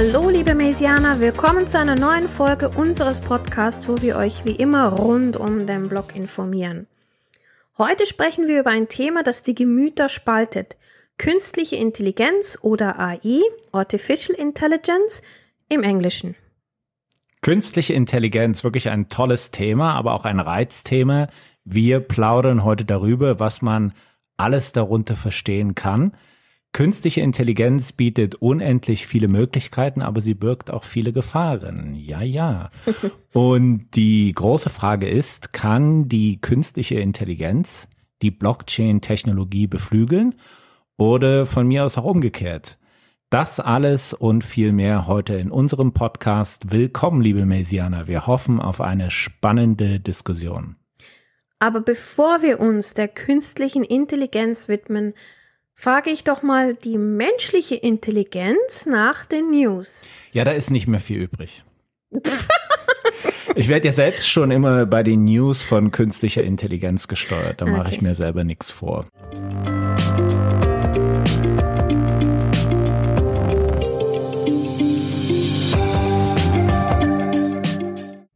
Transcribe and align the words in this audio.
Hallo 0.00 0.30
liebe 0.30 0.54
Mesianer, 0.54 1.18
willkommen 1.18 1.66
zu 1.66 1.76
einer 1.76 1.96
neuen 1.96 2.28
Folge 2.28 2.68
unseres 2.68 3.20
Podcasts, 3.20 3.88
wo 3.88 4.00
wir 4.00 4.14
euch 4.16 4.44
wie 4.44 4.52
immer 4.52 4.90
rund 4.90 5.36
um 5.36 5.66
den 5.66 5.88
Blog 5.88 6.14
informieren. 6.14 6.86
Heute 7.76 8.06
sprechen 8.06 8.46
wir 8.46 8.60
über 8.60 8.70
ein 8.70 8.86
Thema, 8.86 9.24
das 9.24 9.42
die 9.42 9.56
Gemüter 9.56 10.08
spaltet. 10.08 10.76
Künstliche 11.18 11.74
Intelligenz 11.74 12.60
oder 12.62 13.00
AI, 13.00 13.40
Artificial 13.72 14.38
Intelligence 14.38 15.20
im 15.68 15.82
Englischen. 15.82 16.36
Künstliche 17.40 17.94
Intelligenz, 17.94 18.62
wirklich 18.62 18.90
ein 18.90 19.08
tolles 19.08 19.50
Thema, 19.50 19.94
aber 19.94 20.12
auch 20.12 20.26
ein 20.26 20.38
Reizthema. 20.38 21.26
Wir 21.64 21.98
plaudern 21.98 22.62
heute 22.62 22.84
darüber, 22.84 23.40
was 23.40 23.62
man 23.62 23.92
alles 24.36 24.70
darunter 24.70 25.16
verstehen 25.16 25.74
kann. 25.74 26.12
Künstliche 26.78 27.22
Intelligenz 27.22 27.90
bietet 27.90 28.36
unendlich 28.36 29.08
viele 29.08 29.26
Möglichkeiten, 29.26 30.00
aber 30.00 30.20
sie 30.20 30.34
birgt 30.34 30.70
auch 30.70 30.84
viele 30.84 31.12
Gefahren. 31.12 31.92
Ja, 31.96 32.22
ja. 32.22 32.70
Und 33.32 33.96
die 33.96 34.32
große 34.32 34.70
Frage 34.70 35.08
ist, 35.08 35.52
kann 35.52 36.08
die 36.08 36.40
künstliche 36.40 37.00
Intelligenz 37.00 37.88
die 38.22 38.30
Blockchain-Technologie 38.30 39.66
beflügeln 39.66 40.36
oder 40.96 41.46
von 41.46 41.66
mir 41.66 41.84
aus 41.84 41.98
auch 41.98 42.04
umgekehrt? 42.04 42.78
Das 43.28 43.58
alles 43.58 44.14
und 44.14 44.44
viel 44.44 44.70
mehr 44.70 45.08
heute 45.08 45.34
in 45.34 45.50
unserem 45.50 45.92
Podcast. 45.92 46.70
Willkommen, 46.70 47.22
liebe 47.22 47.44
Mesianer. 47.44 48.06
Wir 48.06 48.28
hoffen 48.28 48.60
auf 48.60 48.80
eine 48.80 49.10
spannende 49.10 49.98
Diskussion. 49.98 50.76
Aber 51.58 51.80
bevor 51.80 52.40
wir 52.42 52.60
uns 52.60 52.94
der 52.94 53.08
künstlichen 53.08 53.82
Intelligenz 53.82 54.68
widmen, 54.68 55.14
frage 55.78 56.10
ich 56.10 56.24
doch 56.24 56.42
mal 56.42 56.74
die 56.74 56.98
menschliche 56.98 57.76
Intelligenz 57.76 58.84
nach 58.84 59.24
den 59.24 59.50
News. 59.50 60.08
Ja, 60.32 60.42
da 60.42 60.50
ist 60.50 60.70
nicht 60.70 60.88
mehr 60.88 60.98
viel 60.98 61.22
übrig. 61.22 61.62
ich 63.54 63.68
werde 63.68 63.86
ja 63.86 63.92
selbst 63.92 64.28
schon 64.28 64.50
immer 64.50 64.86
bei 64.86 65.04
den 65.04 65.24
News 65.24 65.62
von 65.62 65.92
künstlicher 65.92 66.42
Intelligenz 66.42 67.06
gesteuert. 67.06 67.60
Da 67.60 67.66
okay. 67.66 67.76
mache 67.76 67.92
ich 67.92 68.00
mir 68.00 68.16
selber 68.16 68.42
nichts 68.42 68.72
vor. 68.72 69.06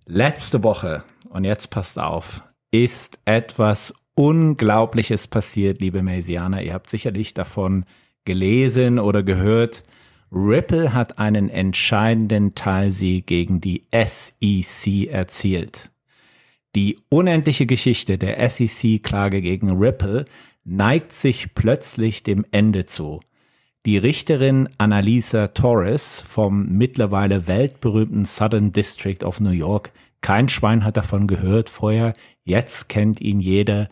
Letzte 0.06 0.62
Woche, 0.62 1.02
und 1.30 1.42
jetzt 1.42 1.70
passt 1.70 1.98
auf, 1.98 2.44
ist 2.70 3.18
etwas 3.24 3.94
Unglaubliches 4.14 5.27
passiert, 5.27 5.80
liebe 5.80 6.02
Mesianer. 6.02 6.62
Ihr 6.62 6.74
habt 6.74 6.91
sicherlich 6.91 7.34
davon 7.34 7.84
gelesen 8.24 8.98
oder 8.98 9.22
gehört. 9.22 9.84
Ripple 10.30 10.92
hat 10.92 11.18
einen 11.18 11.48
entscheidenden 11.48 12.55
Teilsieg 12.55 13.27
gegen 13.27 13.60
die 13.60 13.84
SEC 13.92 15.08
erzielt. 15.08 15.90
Die 16.74 16.98
unendliche 17.10 17.66
Geschichte 17.66 18.16
der 18.16 18.48
SEC-Klage 18.48 19.42
gegen 19.42 19.70
Ripple 19.78 20.24
neigt 20.64 21.12
sich 21.12 21.55
plötzlich 21.55 22.22
dem 22.22 22.46
Ende 22.50 22.86
zu. 22.86 23.20
Die 23.84 23.98
Richterin 23.98 24.68
Annalisa 24.78 25.48
Torres 25.48 26.20
vom 26.20 26.68
mittlerweile 26.68 27.46
weltberühmten 27.46 28.24
Southern 28.24 28.73
District 28.73 29.23
of 29.24 29.40
New 29.40 29.50
York, 29.50 29.92
kein 30.20 30.48
Schwein 30.48 30.84
hat 30.84 30.96
davon 30.96 31.27
gehört 31.27 31.68
vorher, 31.68 32.14
Jetzt 32.45 32.89
kennt 32.89 33.20
ihn 33.20 33.41
jeder. 33.41 33.89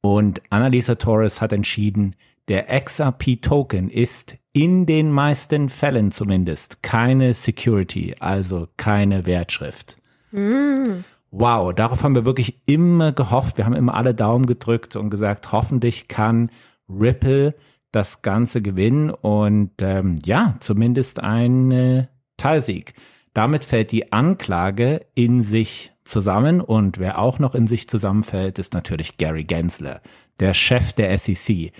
Und 0.00 0.42
Annalisa 0.50 0.96
Torres 0.96 1.40
hat 1.40 1.52
entschieden, 1.52 2.14
der 2.48 2.66
XRP-Token 2.80 3.90
ist 3.90 4.36
in 4.52 4.86
den 4.86 5.12
meisten 5.12 5.68
Fällen 5.68 6.10
zumindest 6.10 6.82
keine 6.82 7.34
Security, 7.34 8.14
also 8.18 8.68
keine 8.76 9.26
Wertschrift. 9.26 9.98
Mm. 10.32 11.04
Wow, 11.30 11.74
darauf 11.74 12.04
haben 12.04 12.14
wir 12.14 12.24
wirklich 12.24 12.62
immer 12.64 13.12
gehofft. 13.12 13.58
Wir 13.58 13.66
haben 13.66 13.74
immer 13.74 13.94
alle 13.94 14.14
Daumen 14.14 14.46
gedrückt 14.46 14.96
und 14.96 15.10
gesagt, 15.10 15.52
hoffentlich 15.52 16.08
kann 16.08 16.50
Ripple 16.88 17.54
das 17.92 18.22
Ganze 18.22 18.62
gewinnen 18.62 19.10
und 19.10 19.72
ähm, 19.82 20.16
ja, 20.24 20.56
zumindest 20.60 21.20
ein 21.20 21.70
äh, 21.70 22.06
Teilsieg. 22.38 22.94
Damit 23.34 23.64
fällt 23.64 23.92
die 23.92 24.10
Anklage 24.10 25.06
in 25.14 25.42
sich 25.42 25.92
zusammen 26.08 26.60
und 26.60 26.98
wer 26.98 27.18
auch 27.18 27.38
noch 27.38 27.54
in 27.54 27.66
sich 27.66 27.88
zusammenfällt, 27.88 28.58
ist 28.58 28.74
natürlich 28.74 29.16
Gary 29.16 29.44
Gensler, 29.44 30.00
der 30.40 30.54
Chef 30.54 30.92
der 30.92 31.16
SEC. 31.16 31.72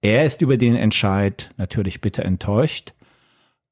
Er 0.00 0.24
ist 0.24 0.42
über 0.42 0.56
den 0.56 0.76
Entscheid 0.76 1.50
natürlich 1.56 2.00
bitter 2.00 2.24
enttäuscht, 2.24 2.92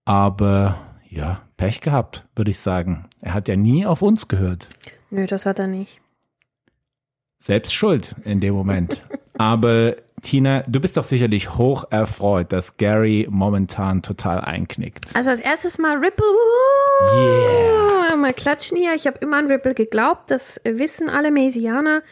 aber 0.05 0.77
ja, 1.09 1.43
Pech 1.57 1.81
gehabt, 1.81 2.27
würde 2.35 2.51
ich 2.51 2.59
sagen. 2.59 3.05
Er 3.21 3.35
hat 3.35 3.49
ja 3.49 3.57
nie 3.57 3.87
auf 3.87 4.03
uns 4.03 4.29
gehört. 4.29 4.69
Nö, 5.11 5.27
das 5.27 5.47
hat 5.47 5.59
er 5.59 5.67
nicht. 5.67 6.01
Selbst 7.39 7.75
schuld 7.75 8.15
in 8.25 8.41
dem 8.41 8.55
Moment. 8.55 9.03
aber 9.39 9.97
Tina, 10.23 10.65
du 10.67 10.81
bist 10.81 10.97
doch 10.97 11.05
sicherlich 11.05 11.57
hoch 11.57 11.85
erfreut, 11.91 12.53
dass 12.53 12.77
Gary 12.77 13.27
momentan 13.31 14.03
total 14.03 14.41
einknickt. 14.41 15.15
Also 15.15 15.31
als 15.31 15.41
erstes 15.41 15.79
mal 15.79 15.99
Ripple. 15.99 16.27
Yeah. 17.15 18.17
Mal 18.17 18.33
klatschen 18.33 18.79
hier. 18.79 18.95
Ich 18.95 19.07
habe 19.07 19.19
immer 19.19 19.37
an 19.37 19.47
Ripple 19.47 19.75
geglaubt. 19.75 20.31
Das 20.31 20.61
wissen 20.65 21.09
alle 21.09 21.31
Mesianer. 21.31 22.03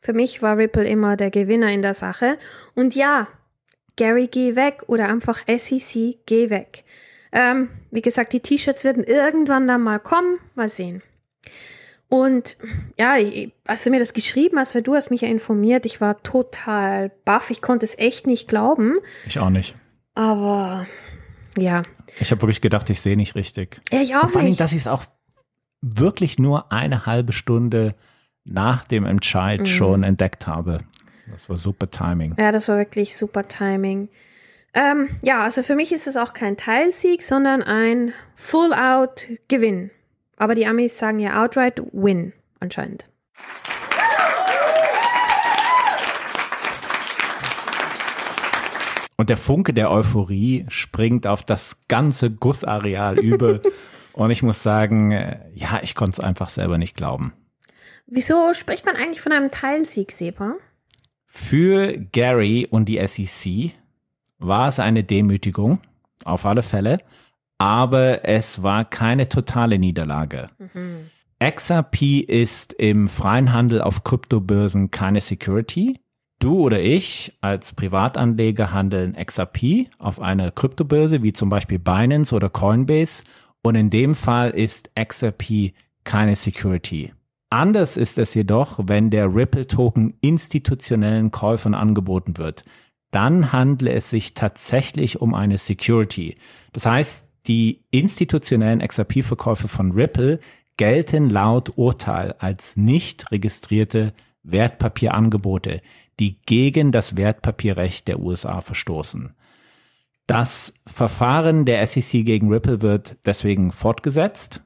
Für 0.00 0.12
mich 0.12 0.42
war 0.42 0.58
Ripple 0.58 0.86
immer 0.86 1.16
der 1.16 1.30
Gewinner 1.30 1.72
in 1.72 1.82
der 1.82 1.94
Sache. 1.94 2.36
Und 2.74 2.94
ja, 2.94 3.26
Gary, 3.96 4.28
geh 4.30 4.54
weg 4.54 4.82
oder 4.86 5.08
einfach 5.08 5.42
SEC, 5.46 6.18
geh 6.26 6.50
weg. 6.50 6.84
Ähm, 7.32 7.70
wie 7.90 8.02
gesagt, 8.02 8.32
die 8.32 8.40
T-Shirts 8.40 8.84
werden 8.84 9.02
irgendwann 9.02 9.66
dann 9.66 9.82
mal 9.82 9.98
kommen. 9.98 10.38
Mal 10.54 10.68
sehen. 10.68 11.02
Und 12.14 12.56
ja, 12.96 13.16
als 13.66 13.82
du 13.82 13.90
mir 13.90 13.98
das 13.98 14.12
geschrieben 14.12 14.56
hast, 14.60 14.76
weil 14.76 14.82
du 14.82 14.94
hast 14.94 15.10
mich 15.10 15.22
ja 15.22 15.28
informiert, 15.28 15.84
ich 15.84 16.00
war 16.00 16.22
total 16.22 17.10
baff. 17.24 17.50
Ich 17.50 17.60
konnte 17.60 17.84
es 17.84 17.98
echt 17.98 18.28
nicht 18.28 18.46
glauben. 18.46 18.98
Ich 19.26 19.40
auch 19.40 19.50
nicht. 19.50 19.74
Aber 20.14 20.86
ja. 21.58 21.82
Ich 22.20 22.30
habe 22.30 22.42
wirklich 22.42 22.60
gedacht, 22.60 22.88
ich 22.88 23.00
sehe 23.00 23.16
nicht 23.16 23.34
richtig. 23.34 23.80
Ja, 23.90 24.00
ich 24.00 24.14
auch 24.14 24.22
Und 24.22 24.30
vor 24.30 24.42
allem, 24.42 24.56
dass 24.56 24.70
ich 24.70 24.78
es 24.78 24.86
auch 24.86 25.02
wirklich 25.80 26.38
nur 26.38 26.70
eine 26.70 27.04
halbe 27.04 27.32
Stunde 27.32 27.96
nach 28.44 28.84
dem 28.84 29.06
Entscheid 29.06 29.62
mhm. 29.62 29.66
schon 29.66 30.04
entdeckt 30.04 30.46
habe. 30.46 30.78
Das 31.32 31.48
war 31.48 31.56
super 31.56 31.90
Timing. 31.90 32.36
Ja, 32.38 32.52
das 32.52 32.68
war 32.68 32.76
wirklich 32.76 33.16
super 33.16 33.42
Timing. 33.42 34.08
Ähm, 34.72 35.08
ja, 35.24 35.40
also 35.40 35.64
für 35.64 35.74
mich 35.74 35.90
ist 35.90 36.06
es 36.06 36.16
auch 36.16 36.32
kein 36.32 36.56
Teilsieg, 36.56 37.24
sondern 37.24 37.60
ein 37.60 38.12
Full-Out-Gewinn. 38.36 39.90
Aber 40.36 40.54
die 40.54 40.66
Amis 40.66 40.98
sagen 40.98 41.20
ja 41.20 41.42
outright 41.42 41.82
win 41.92 42.32
anscheinend. 42.60 43.06
Und 49.16 49.30
der 49.30 49.36
Funke 49.36 49.72
der 49.72 49.90
Euphorie 49.90 50.66
springt 50.68 51.26
auf 51.26 51.44
das 51.44 51.78
ganze 51.88 52.30
Gussareal 52.30 53.18
über. 53.18 53.60
Und 54.12 54.30
ich 54.30 54.42
muss 54.42 54.62
sagen, 54.62 55.12
äh, 55.12 55.38
ja, 55.54 55.80
ich 55.82 55.94
konnte 55.94 56.12
es 56.12 56.20
einfach 56.20 56.48
selber 56.48 56.78
nicht 56.78 56.96
glauben. 56.96 57.32
Wieso 58.06 58.54
spricht 58.54 58.86
man 58.86 58.96
eigentlich 58.96 59.20
von 59.20 59.32
einem 59.32 59.50
Teilsieg, 59.50 60.12
Sepa? 60.12 60.54
Für 61.26 61.96
Gary 62.12 62.68
und 62.70 62.84
die 62.84 63.04
SEC 63.04 63.72
war 64.38 64.68
es 64.68 64.78
eine 64.78 65.02
Demütigung, 65.02 65.80
auf 66.24 66.46
alle 66.46 66.62
Fälle 66.62 66.98
aber 67.58 68.24
es 68.24 68.62
war 68.62 68.84
keine 68.84 69.28
totale 69.28 69.78
Niederlage. 69.78 70.50
Mhm. 70.58 71.10
XRP 71.42 72.20
ist 72.26 72.72
im 72.74 73.08
freien 73.08 73.52
Handel 73.52 73.82
auf 73.82 74.04
Kryptobörsen 74.04 74.90
keine 74.90 75.20
Security. 75.20 75.98
Du 76.38 76.60
oder 76.60 76.80
ich 76.80 77.36
als 77.40 77.74
Privatanleger 77.74 78.72
handeln 78.72 79.14
XRP 79.14 79.88
auf 79.98 80.20
einer 80.20 80.50
Kryptobörse 80.50 81.22
wie 81.22 81.32
zum 81.32 81.48
Beispiel 81.48 81.78
Binance 81.78 82.34
oder 82.34 82.50
Coinbase 82.50 83.24
und 83.62 83.74
in 83.74 83.90
dem 83.90 84.14
Fall 84.14 84.50
ist 84.50 84.90
XRP 84.94 85.72
keine 86.04 86.36
Security. 86.36 87.12
Anders 87.50 87.96
ist 87.96 88.18
es 88.18 88.34
jedoch, 88.34 88.80
wenn 88.82 89.10
der 89.10 89.34
Ripple-Token 89.34 90.14
institutionellen 90.20 91.30
Käufern 91.30 91.74
angeboten 91.74 92.36
wird. 92.36 92.64
Dann 93.10 93.52
handle 93.52 93.92
es 93.92 94.10
sich 94.10 94.34
tatsächlich 94.34 95.20
um 95.20 95.34
eine 95.34 95.56
Security. 95.56 96.34
Das 96.72 96.84
heißt, 96.84 97.30
die 97.46 97.84
institutionellen 97.90 98.80
XRP-Verkäufe 98.80 99.68
von 99.68 99.92
Ripple 99.92 100.40
gelten 100.76 101.30
laut 101.30 101.76
Urteil 101.76 102.34
als 102.38 102.76
nicht 102.76 103.30
registrierte 103.30 104.12
Wertpapierangebote, 104.42 105.80
die 106.20 106.40
gegen 106.46 106.92
das 106.92 107.16
Wertpapierrecht 107.16 108.08
der 108.08 108.20
USA 108.20 108.60
verstoßen. 108.60 109.34
Das 110.26 110.72
Verfahren 110.86 111.64
der 111.64 111.86
SEC 111.86 112.24
gegen 112.24 112.50
Ripple 112.50 112.80
wird 112.82 113.16
deswegen 113.26 113.72
fortgesetzt, 113.72 114.62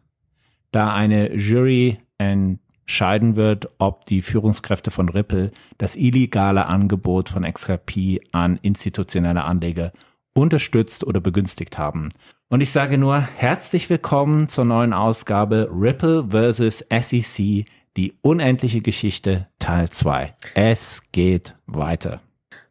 da 0.70 0.94
eine 0.94 1.34
Jury 1.34 1.98
entscheiden 2.18 3.34
wird, 3.34 3.66
ob 3.78 4.04
die 4.04 4.22
Führungskräfte 4.22 4.90
von 4.90 5.08
Ripple 5.08 5.50
das 5.78 5.96
illegale 5.96 6.66
Angebot 6.66 7.28
von 7.28 7.42
XRP 7.42 8.20
an 8.32 8.58
institutionelle 8.62 9.44
Anleger 9.44 9.92
unterstützt 10.40 11.06
oder 11.06 11.20
begünstigt 11.20 11.78
haben. 11.78 12.08
Und 12.48 12.60
ich 12.60 12.70
sage 12.70 12.98
nur 12.98 13.20
herzlich 13.20 13.90
willkommen 13.90 14.48
zur 14.48 14.64
neuen 14.64 14.92
Ausgabe 14.92 15.68
Ripple 15.70 16.28
vs. 16.30 16.84
SEC, 16.88 17.66
die 17.96 18.14
unendliche 18.22 18.80
Geschichte 18.80 19.48
Teil 19.58 19.90
2. 19.90 20.34
Es 20.54 21.02
geht 21.12 21.54
weiter. 21.66 22.20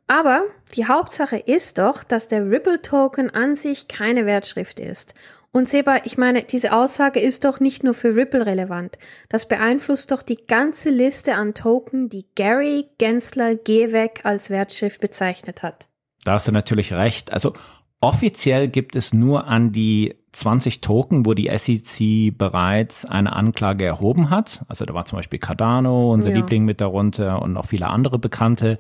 Aber 0.07 0.45
die 0.75 0.87
Hauptsache 0.87 1.37
ist 1.37 1.77
doch, 1.77 2.03
dass 2.03 2.27
der 2.27 2.49
Ripple-Token 2.49 3.29
an 3.29 3.55
sich 3.55 3.87
keine 3.87 4.25
Wertschrift 4.25 4.79
ist. 4.79 5.13
Und 5.51 5.69
Seba, 5.69 6.01
ich 6.03 6.17
meine, 6.17 6.43
diese 6.43 6.73
Aussage 6.73 7.19
ist 7.19 7.43
doch 7.43 7.59
nicht 7.59 7.83
nur 7.83 7.93
für 7.93 8.15
Ripple 8.15 8.45
relevant. 8.45 8.97
Das 9.29 9.47
beeinflusst 9.47 10.11
doch 10.11 10.21
die 10.21 10.45
ganze 10.47 10.89
Liste 10.89 11.35
an 11.35 11.53
Token, 11.53 12.09
die 12.09 12.25
Gary 12.35 12.85
Gensler 12.97 13.55
Gehweg 13.55 14.21
als 14.23 14.49
Wertschrift 14.49 15.01
bezeichnet 15.01 15.63
hat. 15.63 15.87
Da 16.27 16.33
hast 16.33 16.45
du 16.45 16.51
natürlich 16.51 16.91
recht. 16.91 17.31
Also 17.31 17.53
offiziell 18.01 18.67
gibt 18.67 18.97
es 18.97 19.13
nur 19.13 19.47
an 19.47 19.71
die 19.71 20.13
20 20.33 20.81
Token, 20.81 21.25
wo 21.25 21.33
die 21.33 21.49
SEC 21.57 22.37
bereits 22.37 23.05
eine 23.05 23.31
Anklage 23.31 23.85
erhoben 23.85 24.29
hat. 24.29 24.65
Also 24.67 24.83
da 24.83 24.93
war 24.93 25.05
zum 25.05 25.19
Beispiel 25.19 25.39
Cardano, 25.39 26.11
unser 26.11 26.31
ja. 26.31 26.35
Liebling 26.35 26.65
mit 26.65 26.81
darunter 26.81 27.41
und 27.41 27.53
noch 27.53 27.67
viele 27.67 27.87
andere 27.87 28.19
Bekannte. 28.19 28.77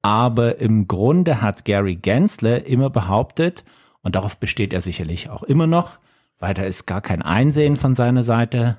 Aber 0.00 0.60
im 0.60 0.86
Grunde 0.86 1.42
hat 1.42 1.64
Gary 1.64 1.96
Gensler 1.96 2.64
immer 2.64 2.88
behauptet, 2.88 3.64
und 4.02 4.14
darauf 4.14 4.38
besteht 4.38 4.72
er 4.72 4.80
sicherlich 4.80 5.28
auch 5.28 5.42
immer 5.42 5.66
noch, 5.66 5.98
weil 6.38 6.54
da 6.54 6.62
ist 6.62 6.86
gar 6.86 7.00
kein 7.00 7.20
Einsehen 7.20 7.74
von 7.74 7.96
seiner 7.96 8.22
Seite, 8.22 8.76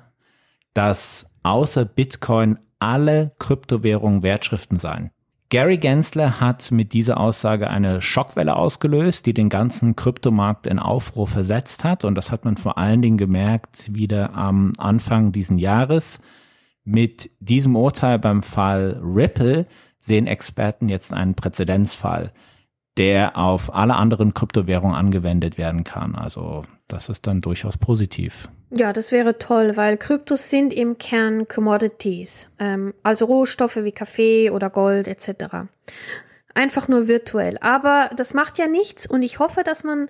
dass 0.72 1.30
außer 1.42 1.84
Bitcoin 1.84 2.58
alle 2.78 3.32
Kryptowährungen 3.38 4.22
Wertschriften 4.22 4.78
seien. 4.78 5.10
Gary 5.50 5.78
Gensler 5.78 6.40
hat 6.40 6.70
mit 6.70 6.92
dieser 6.92 7.18
Aussage 7.18 7.70
eine 7.70 8.02
Schockwelle 8.02 8.56
ausgelöst, 8.56 9.24
die 9.24 9.32
den 9.32 9.48
ganzen 9.48 9.96
Kryptomarkt 9.96 10.66
in 10.66 10.78
Aufruhr 10.78 11.26
versetzt 11.26 11.84
hat. 11.84 12.04
Und 12.04 12.14
das 12.16 12.30
hat 12.30 12.44
man 12.44 12.56
vor 12.56 12.76
allen 12.76 13.00
Dingen 13.00 13.16
gemerkt 13.16 13.94
wieder 13.94 14.34
am 14.34 14.72
Anfang 14.76 15.32
diesen 15.32 15.58
Jahres. 15.58 16.20
Mit 16.84 17.30
diesem 17.40 17.76
Urteil 17.76 18.18
beim 18.18 18.42
Fall 18.42 19.00
Ripple 19.02 19.66
sehen 20.00 20.26
Experten 20.26 20.88
jetzt 20.88 21.14
einen 21.14 21.34
Präzedenzfall 21.34 22.32
der 22.98 23.38
auf 23.38 23.72
alle 23.72 23.94
anderen 23.94 24.34
Kryptowährungen 24.34 24.96
angewendet 24.96 25.56
werden 25.56 25.84
kann. 25.84 26.16
Also 26.16 26.62
das 26.88 27.08
ist 27.08 27.26
dann 27.26 27.40
durchaus 27.40 27.78
positiv. 27.78 28.50
Ja, 28.70 28.92
das 28.92 29.12
wäre 29.12 29.38
toll, 29.38 29.76
weil 29.76 29.96
Kryptos 29.96 30.50
sind 30.50 30.72
im 30.72 30.98
Kern 30.98 31.48
Commodities, 31.48 32.50
ähm, 32.58 32.92
also 33.02 33.24
Rohstoffe 33.24 33.76
wie 33.76 33.92
Kaffee 33.92 34.50
oder 34.50 34.68
Gold 34.68 35.08
etc. 35.08 35.68
Einfach 36.54 36.88
nur 36.88 37.08
virtuell. 37.08 37.56
Aber 37.60 38.10
das 38.14 38.34
macht 38.34 38.58
ja 38.58 38.66
nichts 38.66 39.06
und 39.06 39.22
ich 39.22 39.38
hoffe, 39.38 39.62
dass 39.62 39.84
man 39.84 40.08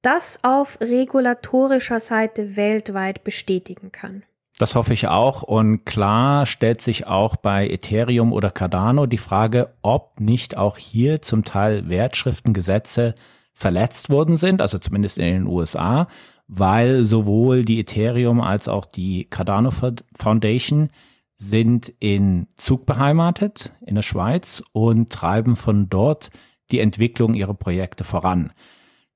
das 0.00 0.42
auf 0.42 0.78
regulatorischer 0.80 2.00
Seite 2.00 2.56
weltweit 2.56 3.24
bestätigen 3.24 3.92
kann. 3.92 4.22
Das 4.58 4.74
hoffe 4.74 4.92
ich 4.92 5.06
auch. 5.08 5.42
Und 5.42 5.84
klar 5.84 6.46
stellt 6.46 6.80
sich 6.80 7.06
auch 7.06 7.36
bei 7.36 7.68
Ethereum 7.68 8.32
oder 8.32 8.50
Cardano 8.50 9.06
die 9.06 9.18
Frage, 9.18 9.74
ob 9.82 10.18
nicht 10.18 10.56
auch 10.56 10.78
hier 10.78 11.22
zum 11.22 11.44
Teil 11.44 11.88
Wertschriftengesetze 11.88 13.14
verletzt 13.52 14.10
worden 14.10 14.36
sind, 14.36 14.60
also 14.60 14.78
zumindest 14.78 15.18
in 15.18 15.24
den 15.24 15.46
USA, 15.46 16.08
weil 16.48 17.04
sowohl 17.04 17.64
die 17.64 17.78
Ethereum 17.78 18.40
als 18.40 18.68
auch 18.68 18.86
die 18.86 19.26
Cardano 19.26 19.70
Foundation 19.70 20.88
sind 21.36 21.92
in 22.00 22.48
Zug 22.56 22.84
beheimatet 22.84 23.72
in 23.86 23.94
der 23.94 24.02
Schweiz 24.02 24.62
und 24.72 25.10
treiben 25.10 25.54
von 25.54 25.88
dort 25.88 26.30
die 26.70 26.80
Entwicklung 26.80 27.34
ihrer 27.34 27.54
Projekte 27.54 28.02
voran. 28.02 28.52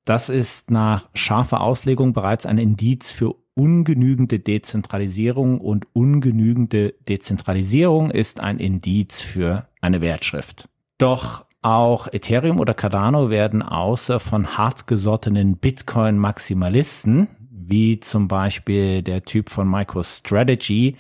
Das 0.05 0.29
ist 0.29 0.71
nach 0.71 1.09
scharfer 1.15 1.61
Auslegung 1.61 2.13
bereits 2.13 2.47
ein 2.47 2.59
Indiz 2.59 3.13
für 3.13 3.35
ungenügende 3.55 4.39
Dezentralisierung 4.39 5.61
und 5.61 5.85
ungenügende 5.95 6.95
Dezentralisierung 7.09 8.11
ist 8.11 8.41
ein 8.41 8.59
Indiz 8.59 9.23
für 9.23 9.69
eine 9.81 10.01
Wertschrift. 10.01 10.69
Doch 10.99 11.45
auch 11.63 12.09
Ethereum 12.13 12.61
oder 12.61 12.75
Cardano 12.75 13.31
werden 13.31 13.63
außer 13.63 14.21
von 14.21 14.59
hartgesottenen 14.59 15.57
Bitcoin-Maximalisten, 15.57 17.29
wie 17.51 18.01
zum 18.01 18.29
Beispiel 18.29 19.03
der 19.03 19.25
Typ 19.25 19.49
von 19.49 19.71
MicroStrategy, 19.71 20.97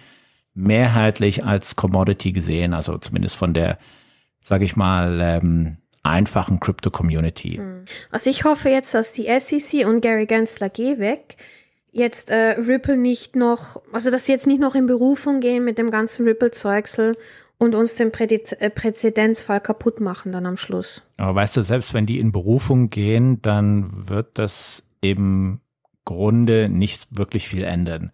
mehrheitlich 0.54 1.44
als 1.44 1.76
Commodity 1.76 2.32
gesehen, 2.32 2.74
also 2.74 2.96
zumindest 2.98 3.36
von 3.36 3.54
der, 3.54 3.78
sage 4.42 4.64
ich 4.64 4.76
mal, 4.76 5.20
ähm, 5.20 5.78
einfachen 6.02 6.60
Crypto-Community. 6.60 7.56
Hm. 7.56 7.84
Also 8.10 8.30
ich 8.30 8.44
hoffe 8.44 8.68
jetzt, 8.68 8.94
dass 8.94 9.12
die 9.12 9.28
SEC 9.38 9.86
und 9.86 10.00
Gary 10.00 10.26
Gensler 10.26 10.68
geh 10.68 10.98
weg 10.98 11.36
jetzt 11.92 12.30
äh, 12.30 12.52
Ripple 12.58 12.96
nicht 12.96 13.36
noch, 13.36 13.80
also 13.92 14.10
dass 14.10 14.26
sie 14.26 14.32
jetzt 14.32 14.46
nicht 14.46 14.60
noch 14.60 14.74
in 14.74 14.86
Berufung 14.86 15.40
gehen 15.40 15.62
mit 15.62 15.78
dem 15.78 15.90
ganzen 15.90 16.26
Ripple-Zeugsel 16.26 17.14
und 17.62 17.76
uns 17.76 17.94
den 17.94 18.10
Prädiz 18.10 18.50
äh, 18.58 18.70
Präzedenzfall 18.70 19.60
kaputt 19.60 20.00
machen 20.00 20.32
dann 20.32 20.46
am 20.46 20.56
Schluss. 20.56 21.02
Aber 21.16 21.36
weißt 21.36 21.56
du, 21.56 21.62
selbst 21.62 21.94
wenn 21.94 22.06
die 22.06 22.18
in 22.18 22.32
Berufung 22.32 22.90
gehen, 22.90 23.40
dann 23.40 24.08
wird 24.08 24.30
das 24.40 24.82
im 25.00 25.60
Grunde 26.04 26.68
nicht 26.68 27.16
wirklich 27.16 27.46
viel 27.46 27.62
ändern. 27.62 28.10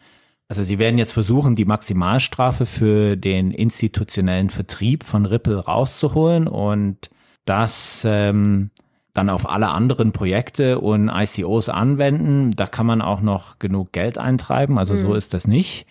Also 0.48 0.64
sie 0.64 0.78
werden 0.78 0.98
jetzt 0.98 1.12
versuchen, 1.12 1.54
die 1.54 1.64
Maximalstrafe 1.64 2.66
für 2.66 3.16
den 3.16 3.50
institutionellen 3.50 4.50
Vertrieb 4.50 5.02
von 5.02 5.24
Ripple 5.24 5.64
rauszuholen 5.64 6.46
und 6.46 7.08
das 7.46 8.02
ähm, 8.06 8.70
dann 9.14 9.30
auf 9.30 9.48
alle 9.48 9.68
anderen 9.68 10.12
Projekte 10.12 10.78
und 10.78 11.08
ICOs 11.08 11.70
anwenden. 11.70 12.50
Da 12.50 12.66
kann 12.66 12.84
man 12.84 13.00
auch 13.00 13.22
noch 13.22 13.58
genug 13.58 13.92
Geld 13.92 14.18
eintreiben. 14.18 14.78
Also 14.78 14.92
mhm. 14.92 14.98
so 14.98 15.14
ist 15.14 15.32
das 15.32 15.46
nicht. 15.46 15.86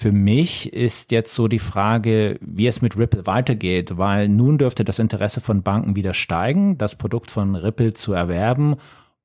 Für 0.00 0.12
mich 0.12 0.72
ist 0.72 1.10
jetzt 1.10 1.34
so 1.34 1.48
die 1.48 1.58
Frage, 1.58 2.38
wie 2.40 2.68
es 2.68 2.82
mit 2.82 2.96
Ripple 2.96 3.26
weitergeht, 3.26 3.98
weil 3.98 4.28
nun 4.28 4.56
dürfte 4.56 4.84
das 4.84 5.00
Interesse 5.00 5.40
von 5.40 5.64
Banken 5.64 5.96
wieder 5.96 6.14
steigen, 6.14 6.78
das 6.78 6.94
Produkt 6.94 7.32
von 7.32 7.56
Ripple 7.56 7.94
zu 7.94 8.12
erwerben. 8.12 8.76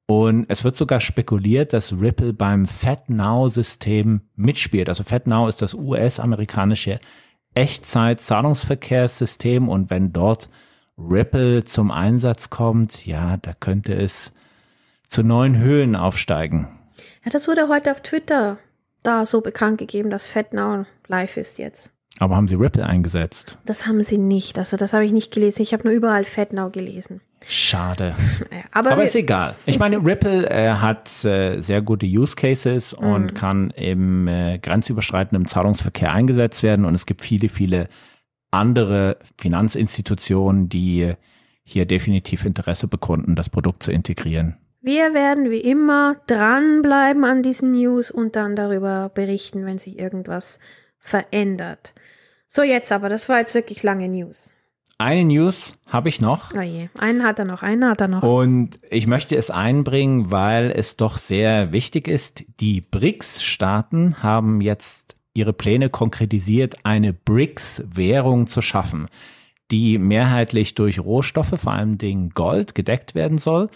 Und 0.07 0.45
es 0.47 0.63
wird 0.63 0.75
sogar 0.75 0.99
spekuliert, 0.99 1.73
dass 1.73 1.93
Ripple 1.93 2.33
beim 2.33 2.65
FedNow-System 2.65 4.21
mitspielt. 4.35 4.89
Also 4.89 5.03
FedNow 5.03 5.47
ist 5.47 5.61
das 5.61 5.75
US-amerikanische 5.75 6.97
Echtzeit-Zahlungsverkehrssystem 7.53 9.69
und 9.69 9.91
wenn 9.91 10.11
dort 10.11 10.49
Ripple 10.97 11.65
zum 11.65 11.91
Einsatz 11.91 12.49
kommt, 12.49 13.05
ja, 13.05 13.37
da 13.37 13.53
könnte 13.53 13.93
es 13.93 14.33
zu 15.05 15.21
neuen 15.21 15.55
Höhen 15.55 15.95
aufsteigen. 15.95 16.67
Ja, 17.23 17.29
das 17.29 17.47
wurde 17.47 17.67
heute 17.67 17.91
auf 17.91 18.01
Twitter 18.01 18.57
da 19.03 19.25
so 19.25 19.41
bekannt 19.41 19.77
gegeben, 19.77 20.09
dass 20.09 20.27
FedNow 20.27 20.85
live 21.07 21.37
ist 21.37 21.59
jetzt. 21.59 21.91
Aber 22.19 22.35
haben 22.35 22.47
sie 22.47 22.55
Ripple 22.55 22.85
eingesetzt? 22.85 23.57
Das 23.65 23.87
haben 23.87 24.01
sie 24.03 24.17
nicht. 24.17 24.59
Also 24.59 24.77
das 24.77 24.93
habe 24.93 25.03
ich 25.03 25.11
nicht 25.11 25.33
gelesen. 25.33 25.63
Ich 25.63 25.73
habe 25.73 25.83
nur 25.83 25.93
überall 25.93 26.25
FedNow 26.25 26.71
gelesen. 26.71 27.21
Schade. 27.47 28.15
aber, 28.71 28.91
aber 28.91 29.03
ist 29.03 29.15
egal. 29.15 29.55
Ich 29.65 29.79
meine, 29.79 29.97
Ripple 29.97 30.49
äh, 30.49 30.75
hat 30.75 31.25
äh, 31.25 31.59
sehr 31.59 31.81
gute 31.81 32.05
Use 32.05 32.35
Cases 32.35 32.93
und 32.93 33.33
mm. 33.33 33.33
kann 33.33 33.69
im 33.71 34.27
äh, 34.27 34.59
grenzüberschreitenden 34.59 35.47
Zahlungsverkehr 35.47 36.13
eingesetzt 36.13 36.61
werden. 36.61 36.85
Und 36.85 36.93
es 36.93 37.05
gibt 37.05 37.21
viele, 37.21 37.49
viele 37.49 37.89
andere 38.51 39.17
Finanzinstitutionen, 39.39 40.69
die 40.69 41.13
hier 41.63 41.85
definitiv 41.85 42.45
Interesse 42.45 42.87
bekunden, 42.87 43.35
das 43.35 43.49
Produkt 43.49 43.83
zu 43.83 43.91
integrieren. 43.91 44.57
Wir 44.85 45.13
werden 45.13 45.49
wie 45.49 45.61
immer 45.61 46.17
dranbleiben 46.27 47.23
an 47.23 47.41
diesen 47.41 47.71
News 47.71 48.11
und 48.11 48.35
dann 48.35 48.57
darüber 48.57 49.09
berichten, 49.13 49.65
wenn 49.65 49.77
sich 49.77 49.97
irgendwas 49.97 50.59
verändert. 50.99 51.93
So, 52.49 52.63
jetzt 52.63 52.91
aber, 52.91 53.07
das 53.07 53.29
war 53.29 53.39
jetzt 53.39 53.53
wirklich 53.53 53.81
lange 53.81 54.09
News. 54.09 54.53
Eine 54.97 55.23
News 55.23 55.75
habe 55.87 56.09
ich 56.09 56.19
noch. 56.19 56.53
Oh 56.53 56.59
je, 56.59 56.89
einen 56.99 57.23
hat 57.23 57.39
er 57.39 57.45
noch, 57.45 57.63
einen 57.63 57.85
hat 57.85 58.01
er 58.01 58.09
noch. 58.09 58.23
Und 58.23 58.77
ich 58.89 59.07
möchte 59.07 59.37
es 59.37 59.49
einbringen, 59.49 60.31
weil 60.31 60.69
es 60.75 60.97
doch 60.97 61.17
sehr 61.17 61.71
wichtig 61.71 62.09
ist. 62.09 62.43
Die 62.59 62.81
BRICS-Staaten 62.81 64.21
haben 64.21 64.59
jetzt 64.59 65.15
ihre 65.33 65.53
Pläne 65.53 65.89
konkretisiert, 65.91 66.75
eine 66.83 67.13
BRICS-Währung 67.13 68.47
zu 68.47 68.61
schaffen, 68.61 69.07
die 69.71 69.97
mehrheitlich 69.97 70.75
durch 70.75 70.99
Rohstoffe, 70.99 71.57
vor 71.57 71.71
allem 71.71 71.97
Dingen 71.97 72.31
Gold, 72.31 72.75
gedeckt 72.75 73.15
werden 73.15 73.37
soll. 73.37 73.69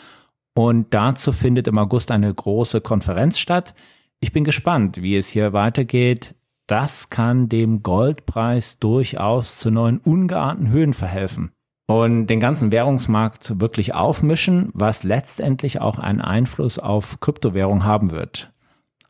Und 0.57 0.91
dazu 0.91 1.33
findet 1.33 1.67
im 1.67 1.77
August 1.77 2.09
eine 2.09 2.33
große 2.33 2.81
Konferenz 2.81 3.37
statt. 3.37 3.75
Ich 4.19 4.31
bin 4.31 4.43
gespannt, 4.43 5.03
wie 5.03 5.15
es 5.15 5.27
hier 5.27 5.53
weitergeht. 5.53 6.33
Das 6.65 7.11
kann 7.11 7.47
dem 7.47 7.83
Goldpreis 7.83 8.79
durchaus 8.79 9.59
zu 9.59 9.69
neuen 9.69 9.99
ungeahnten 9.99 10.69
Höhen 10.69 10.93
verhelfen 10.93 11.51
und 11.85 12.25
den 12.25 12.39
ganzen 12.39 12.71
Währungsmarkt 12.71 13.61
wirklich 13.61 13.93
aufmischen, 13.93 14.71
was 14.73 15.03
letztendlich 15.03 15.79
auch 15.79 15.99
einen 15.99 16.21
Einfluss 16.21 16.79
auf 16.79 17.19
Kryptowährung 17.19 17.85
haben 17.85 18.09
wird. 18.09 18.51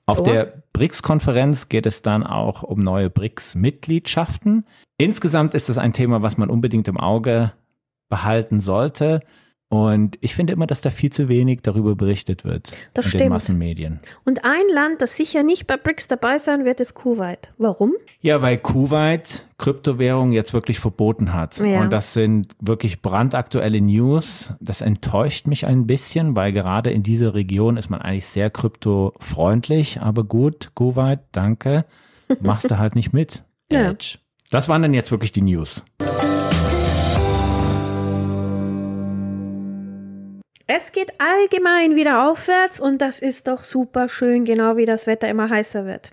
Auf 0.06 0.20
oh. 0.20 0.24
der 0.24 0.64
BRICS-Konferenz 0.74 1.70
geht 1.70 1.86
es 1.86 2.02
dann 2.02 2.24
auch 2.26 2.62
um 2.62 2.80
neue 2.80 3.10
BRICS-Mitgliedschaften. 3.10 4.66
Insgesamt 4.98 5.54
ist 5.54 5.70
es 5.70 5.78
ein 5.78 5.94
Thema, 5.94 6.22
was 6.22 6.38
man 6.38 6.50
unbedingt 6.50 6.90
im 6.90 6.98
Auge 7.00 7.54
behalten 8.10 8.60
sollte. 8.60 9.22
Und 9.70 10.18
ich 10.22 10.34
finde 10.34 10.54
immer, 10.54 10.66
dass 10.66 10.80
da 10.80 10.90
viel 10.90 11.12
zu 11.12 11.28
wenig 11.28 11.60
darüber 11.62 11.94
berichtet 11.96 12.46
wird 12.46 12.72
Das 12.94 13.06
in 13.06 13.10
stimmt. 13.10 13.22
den 13.24 13.30
Massenmedien. 13.30 14.00
Und 14.24 14.46
ein 14.46 14.62
Land, 14.74 15.02
das 15.02 15.18
sicher 15.18 15.44
nicht 15.44 15.68
bei 15.68 15.76
BRICS 15.76 16.08
dabei 16.08 16.38
sein 16.38 16.64
wird, 16.64 16.80
ist 16.80 16.94
Kuwait. 16.94 17.52
Warum? 17.58 17.94
Ja, 18.22 18.42
weil 18.42 18.58
Kuwait 18.60 19.46
Kryptowährung 19.58 20.32
jetzt 20.32 20.54
wirklich 20.54 20.80
verboten 20.80 21.34
hat. 21.34 21.58
Ja. 21.58 21.82
Und 21.82 21.90
das 21.92 22.14
sind 22.14 22.56
wirklich 22.62 23.02
brandaktuelle 23.02 23.82
News. 23.82 24.54
Das 24.62 24.80
enttäuscht 24.80 25.48
mich 25.48 25.68
ein 25.68 25.86
bisschen, 25.86 26.36
weil 26.38 26.54
gerade 26.54 26.92
in 26.92 27.04
dieser 27.04 27.34
Region 27.34 27.76
ist 27.76 27.90
man 27.90 28.02
eigentlich 28.02 28.28
sehr 28.28 28.50
kryptofreundlich. 28.50 30.02
Aber 30.02 30.24
gut, 30.24 30.72
Kuwait, 30.76 31.20
danke. 31.34 31.86
Machst 32.42 32.72
du 32.72 32.78
halt 32.78 32.96
nicht 32.96 33.14
mit. 33.14 33.44
Ja. 33.70 33.90
Edge. 33.90 34.20
Das 34.50 34.70
waren 34.70 34.82
dann 34.82 34.94
jetzt 34.94 35.12
wirklich 35.12 35.34
die 35.34 35.42
News. 35.42 35.84
Es 40.70 40.92
geht 40.92 41.14
allgemein 41.22 41.96
wieder 41.96 42.30
aufwärts 42.30 42.82
und 42.82 43.02
das 43.02 43.22
ist 43.22 43.48
doch 43.48 43.64
super 43.64 44.10
schön, 44.10 44.44
genau 44.44 44.76
wie 44.76 44.84
das 44.84 45.08
Wetter 45.08 45.30
immer 45.30 45.50
heißer 45.50 45.86
wird. 45.86 46.12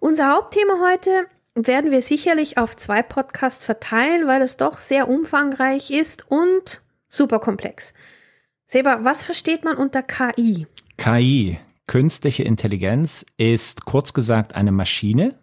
Unser 0.00 0.34
Hauptthema 0.34 0.74
heute 0.82 1.28
werden 1.54 1.92
wir 1.92 2.02
sicherlich 2.02 2.58
auf 2.58 2.74
zwei 2.74 3.02
Podcasts 3.02 3.64
verteilen, 3.64 4.26
weil 4.26 4.42
es 4.42 4.56
doch 4.56 4.78
sehr 4.78 5.08
umfangreich 5.08 5.92
ist 5.92 6.28
und 6.28 6.82
super 7.08 7.38
komplex. 7.38 7.94
Seba, 8.66 9.04
was 9.04 9.22
versteht 9.24 9.62
man 9.64 9.76
unter 9.76 10.02
KI? 10.02 10.66
KI, 10.96 11.60
künstliche 11.86 12.42
Intelligenz, 12.42 13.24
ist 13.36 13.84
kurz 13.84 14.12
gesagt 14.12 14.56
eine 14.56 14.72
Maschine, 14.72 15.38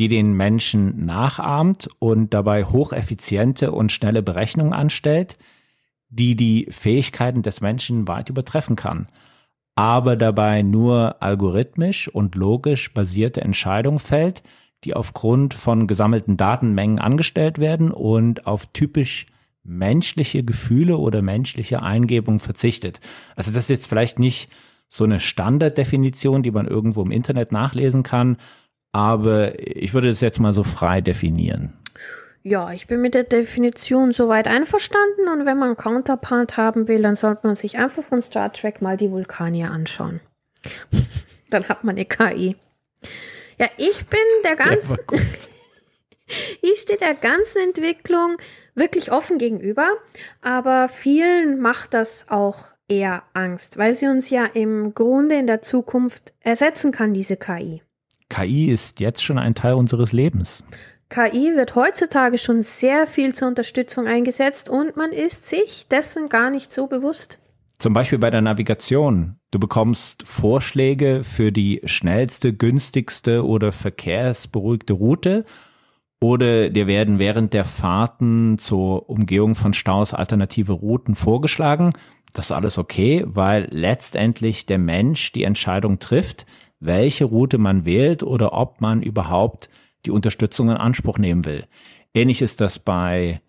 die 0.00 0.08
den 0.08 0.32
Menschen 0.32 1.06
nachahmt 1.06 1.88
und 2.00 2.34
dabei 2.34 2.64
hocheffiziente 2.64 3.70
und 3.70 3.92
schnelle 3.92 4.22
Berechnungen 4.22 4.72
anstellt, 4.72 5.36
die 6.08 6.36
die 6.36 6.66
Fähigkeiten 6.70 7.42
des 7.42 7.60
Menschen 7.60 8.08
weit 8.08 8.30
übertreffen 8.30 8.76
kann, 8.76 9.08
aber 9.74 10.16
dabei 10.16 10.62
nur 10.62 11.22
algorithmisch 11.22 12.08
und 12.08 12.34
logisch 12.34 12.92
basierte 12.92 13.42
Entscheidungen 13.42 13.98
fällt, 13.98 14.42
die 14.84 14.94
aufgrund 14.94 15.54
von 15.54 15.86
gesammelten 15.86 16.36
Datenmengen 16.36 16.98
angestellt 16.98 17.58
werden 17.58 17.90
und 17.90 18.46
auf 18.46 18.66
typisch 18.72 19.26
menschliche 19.64 20.44
Gefühle 20.44 20.96
oder 20.96 21.20
menschliche 21.20 21.82
Eingebung 21.82 22.38
verzichtet. 22.38 23.00
Also 23.36 23.50
das 23.50 23.64
ist 23.64 23.70
jetzt 23.70 23.88
vielleicht 23.88 24.18
nicht 24.18 24.50
so 24.88 25.04
eine 25.04 25.20
Standarddefinition, 25.20 26.42
die 26.42 26.50
man 26.50 26.66
irgendwo 26.66 27.02
im 27.02 27.10
Internet 27.10 27.52
nachlesen 27.52 28.02
kann, 28.02 28.38
aber 28.92 29.58
ich 29.64 29.92
würde 29.92 30.08
es 30.08 30.20
jetzt 30.20 30.40
mal 30.40 30.52
so 30.52 30.62
frei 30.62 31.00
definieren. 31.00 31.74
Ja, 32.42 32.72
ich 32.72 32.86
bin 32.86 33.00
mit 33.00 33.14
der 33.14 33.24
Definition 33.24 34.12
soweit 34.12 34.46
einverstanden 34.46 35.28
und 35.28 35.44
wenn 35.44 35.58
man 35.58 35.76
Counterpart 35.76 36.56
haben 36.56 36.88
will, 36.88 37.02
dann 37.02 37.16
sollte 37.16 37.46
man 37.46 37.56
sich 37.56 37.78
einfach 37.78 38.04
von 38.04 38.22
Star 38.22 38.52
Trek 38.52 38.80
mal 38.80 38.96
die 38.96 39.10
Vulkanier 39.10 39.70
anschauen. 39.70 40.20
dann 41.50 41.68
hat 41.68 41.84
man 41.84 41.96
eine 41.96 42.04
KI. 42.04 42.56
Ja, 43.58 43.66
ich 43.76 44.06
bin 44.06 44.20
der 44.44 44.56
ganzen, 44.56 44.98
gut. 45.06 45.20
ich 46.62 46.78
stehe 46.78 46.98
der 46.98 47.14
ganzen 47.14 47.62
Entwicklung 47.62 48.36
wirklich 48.74 49.10
offen 49.10 49.38
gegenüber, 49.38 49.90
aber 50.40 50.88
vielen 50.88 51.60
macht 51.60 51.92
das 51.94 52.26
auch 52.28 52.66
eher 52.88 53.24
Angst, 53.34 53.76
weil 53.76 53.94
sie 53.94 54.06
uns 54.06 54.30
ja 54.30 54.46
im 54.46 54.94
Grunde 54.94 55.36
in 55.36 55.46
der 55.46 55.60
Zukunft 55.60 56.32
ersetzen 56.40 56.92
kann, 56.92 57.12
diese 57.12 57.36
KI. 57.36 57.82
KI 58.30 58.70
ist 58.70 59.00
jetzt 59.00 59.22
schon 59.22 59.38
ein 59.38 59.54
Teil 59.54 59.74
unseres 59.74 60.12
Lebens. 60.12 60.62
KI 61.10 61.56
wird 61.56 61.74
heutzutage 61.74 62.36
schon 62.36 62.62
sehr 62.62 63.06
viel 63.06 63.34
zur 63.34 63.48
Unterstützung 63.48 64.06
eingesetzt 64.06 64.68
und 64.68 64.96
man 64.96 65.10
ist 65.10 65.46
sich 65.46 65.88
dessen 65.88 66.28
gar 66.28 66.50
nicht 66.50 66.72
so 66.72 66.86
bewusst. 66.86 67.38
Zum 67.78 67.92
Beispiel 67.94 68.18
bei 68.18 68.30
der 68.30 68.42
Navigation. 68.42 69.36
Du 69.50 69.58
bekommst 69.58 70.26
Vorschläge 70.26 71.22
für 71.22 71.50
die 71.50 71.80
schnellste, 71.84 72.52
günstigste 72.52 73.46
oder 73.46 73.72
verkehrsberuhigte 73.72 74.92
Route 74.92 75.44
oder 76.20 76.68
dir 76.68 76.86
werden 76.86 77.18
während 77.18 77.54
der 77.54 77.64
Fahrten 77.64 78.58
zur 78.58 79.08
Umgehung 79.08 79.54
von 79.54 79.72
Staus 79.72 80.12
alternative 80.12 80.72
Routen 80.72 81.14
vorgeschlagen. 81.14 81.92
Das 82.34 82.46
ist 82.46 82.52
alles 82.52 82.76
okay, 82.76 83.24
weil 83.26 83.68
letztendlich 83.70 84.66
der 84.66 84.78
Mensch 84.78 85.32
die 85.32 85.44
Entscheidung 85.44 86.00
trifft, 86.00 86.44
welche 86.80 87.24
Route 87.24 87.56
man 87.56 87.84
wählt 87.84 88.22
oder 88.22 88.52
ob 88.52 88.80
man 88.80 89.02
überhaupt 89.02 89.70
die 90.06 90.10
Unterstützung 90.10 90.70
in 90.70 90.76
Anspruch 90.76 91.18
nehmen 91.18 91.44
will. 91.44 91.66
Ähnlich 92.14 92.42
ist 92.42 92.60
das 92.60 92.78
bei 92.78 93.40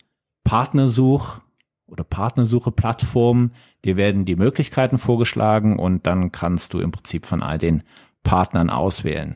Partnersuch 0.44 1.40
oder 1.88 2.04
Partnersuche-Plattformen. 2.04 3.52
Dir 3.86 3.98
werden 3.98 4.26
die 4.26 4.36
Möglichkeiten 4.36 4.98
vorgeschlagen 4.98 5.78
und 5.80 6.06
dann 6.08 6.32
kannst 6.32 6.74
du 6.74 6.80
im 6.80 6.92
Prinzip 6.92 7.26
von 7.26 7.42
all 7.42 7.58
den 7.58 7.84
Partnern 8.24 8.70
auswählen. 8.70 9.36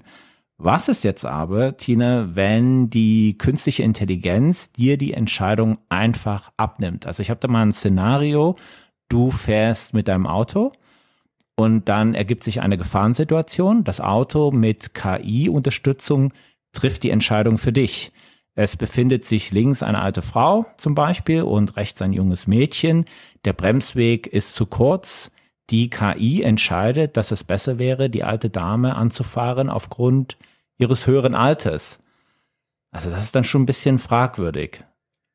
Was 0.57 0.87
ist 0.87 1.03
jetzt 1.03 1.25
aber, 1.25 1.77
Tina, 1.77 2.35
wenn 2.35 2.89
die 2.89 3.37
künstliche 3.37 3.83
Intelligenz 3.83 4.71
dir 4.71 4.97
die 4.97 5.13
Entscheidung 5.13 5.79
einfach 5.89 6.51
abnimmt? 6.57 7.05
Also 7.05 7.21
ich 7.21 7.29
habe 7.29 7.39
da 7.39 7.47
mal 7.47 7.63
ein 7.63 7.71
Szenario, 7.71 8.55
du 9.09 9.31
fährst 9.31 9.93
mit 9.93 10.07
deinem 10.07 10.27
Auto 10.27 10.71
und 11.55 11.89
dann 11.89 12.13
ergibt 12.13 12.43
sich 12.43 12.61
eine 12.61 12.77
Gefahrensituation. 12.77 13.83
Das 13.83 13.99
Auto 13.99 14.51
mit 14.51 14.93
KI-Unterstützung 14.93 16.33
trifft 16.73 17.03
die 17.03 17.11
Entscheidung 17.11 17.57
für 17.57 17.71
dich. 17.71 18.11
Es 18.55 18.75
befindet 18.77 19.25
sich 19.25 19.51
links 19.51 19.81
eine 19.81 19.99
alte 19.99 20.21
Frau 20.21 20.65
zum 20.77 20.93
Beispiel 20.93 21.41
und 21.41 21.75
rechts 21.75 22.01
ein 22.01 22.13
junges 22.13 22.45
Mädchen. 22.45 23.05
Der 23.45 23.53
Bremsweg 23.53 24.27
ist 24.27 24.53
zu 24.53 24.65
kurz. 24.65 25.31
Die 25.69 25.89
KI 25.89 26.43
entscheidet, 26.43 27.17
dass 27.17 27.31
es 27.31 27.43
besser 27.43 27.79
wäre, 27.79 28.09
die 28.09 28.23
alte 28.23 28.49
Dame 28.49 28.95
anzufahren 28.95 29.69
aufgrund 29.69 30.37
ihres 30.77 31.07
höheren 31.07 31.35
Alters. 31.35 31.99
Also 32.91 33.09
das 33.09 33.23
ist 33.23 33.35
dann 33.35 33.43
schon 33.43 33.63
ein 33.63 33.67
bisschen 33.67 33.97
fragwürdig. 33.97 34.83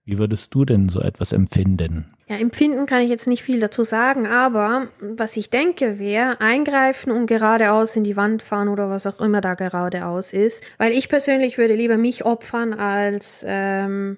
Wie 0.09 0.17
würdest 0.17 0.55
du 0.55 0.65
denn 0.65 0.88
so 0.88 1.03
etwas 1.03 1.33
empfinden? 1.33 2.07
Ja, 2.29 2.37
empfinden 2.37 2.87
kann 2.87 3.03
ich 3.03 3.11
jetzt 3.11 3.27
nicht 3.29 3.43
viel 3.43 3.61
dazu 3.61 3.83
sagen, 3.83 4.27
aber 4.27 4.88
was 5.00 5.37
ich 5.37 5.50
denke 5.50 5.99
wäre, 5.99 6.41
eingreifen 6.41 7.12
und 7.12 7.27
geradeaus 7.27 7.95
in 7.95 8.05
die 8.05 8.17
Wand 8.17 8.43
fahren 8.43 8.69
oder 8.69 8.88
was 8.88 9.07
auch 9.07 9.21
immer 9.21 9.43
da 9.43 9.53
geradeaus 9.53 10.33
ist. 10.33 10.65
Weil 10.79 10.93
ich 10.93 11.11
persönlich 11.11 11.59
würde 11.59 11.75
lieber 11.75 11.99
mich 11.99 12.25
opfern, 12.25 12.73
als 12.73 13.45
ähm, 13.47 14.17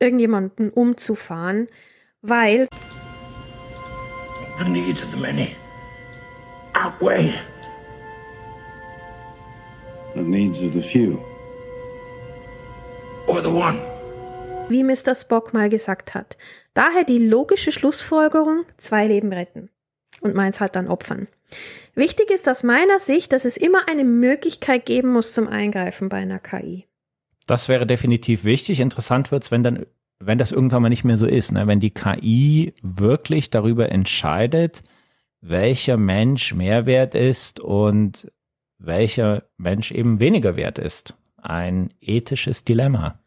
irgendjemanden 0.00 0.70
umzufahren, 0.70 1.68
weil 2.20 2.66
The 4.58 4.68
needs 4.68 5.04
of 5.04 5.10
the 5.12 5.20
many 5.20 5.54
outweigh 6.74 7.32
The 10.16 10.22
needs 10.22 10.60
of 10.60 10.72
the 10.72 10.82
few. 10.82 11.16
or 13.28 13.40
the 13.40 13.50
one. 13.50 13.87
Wie 14.70 14.84
Mr. 14.84 15.14
Spock 15.14 15.52
mal 15.54 15.68
gesagt 15.68 16.14
hat. 16.14 16.36
Daher 16.74 17.04
die 17.04 17.18
logische 17.18 17.72
Schlussfolgerung, 17.72 18.64
zwei 18.76 19.06
Leben 19.06 19.32
retten. 19.32 19.70
Und 20.20 20.34
meins 20.34 20.60
halt 20.60 20.74
dann 20.76 20.88
opfern. 20.88 21.28
Wichtig 21.94 22.30
ist 22.30 22.48
aus 22.48 22.62
meiner 22.62 22.98
Sicht, 22.98 23.32
dass 23.32 23.44
es 23.44 23.56
immer 23.56 23.88
eine 23.88 24.04
Möglichkeit 24.04 24.86
geben 24.86 25.12
muss 25.12 25.32
zum 25.32 25.48
Eingreifen 25.48 26.08
bei 26.08 26.18
einer 26.18 26.38
KI. 26.38 26.86
Das 27.46 27.68
wäre 27.68 27.86
definitiv 27.86 28.44
wichtig. 28.44 28.80
Interessant 28.80 29.32
wird's, 29.32 29.50
wenn 29.50 29.62
dann, 29.62 29.86
wenn 30.18 30.38
das 30.38 30.52
irgendwann 30.52 30.82
mal 30.82 30.88
nicht 30.88 31.04
mehr 31.04 31.16
so 31.16 31.26
ist, 31.26 31.52
ne? 31.52 31.66
wenn 31.66 31.80
die 31.80 31.90
KI 31.90 32.74
wirklich 32.82 33.50
darüber 33.50 33.90
entscheidet, 33.90 34.82
welcher 35.40 35.96
Mensch 35.96 36.54
mehr 36.54 36.86
wert 36.86 37.14
ist 37.14 37.60
und 37.60 38.30
welcher 38.78 39.44
Mensch 39.56 39.90
eben 39.92 40.20
weniger 40.20 40.56
wert 40.56 40.78
ist. 40.78 41.14
Ein 41.36 41.94
ethisches 42.00 42.64
Dilemma. 42.64 43.18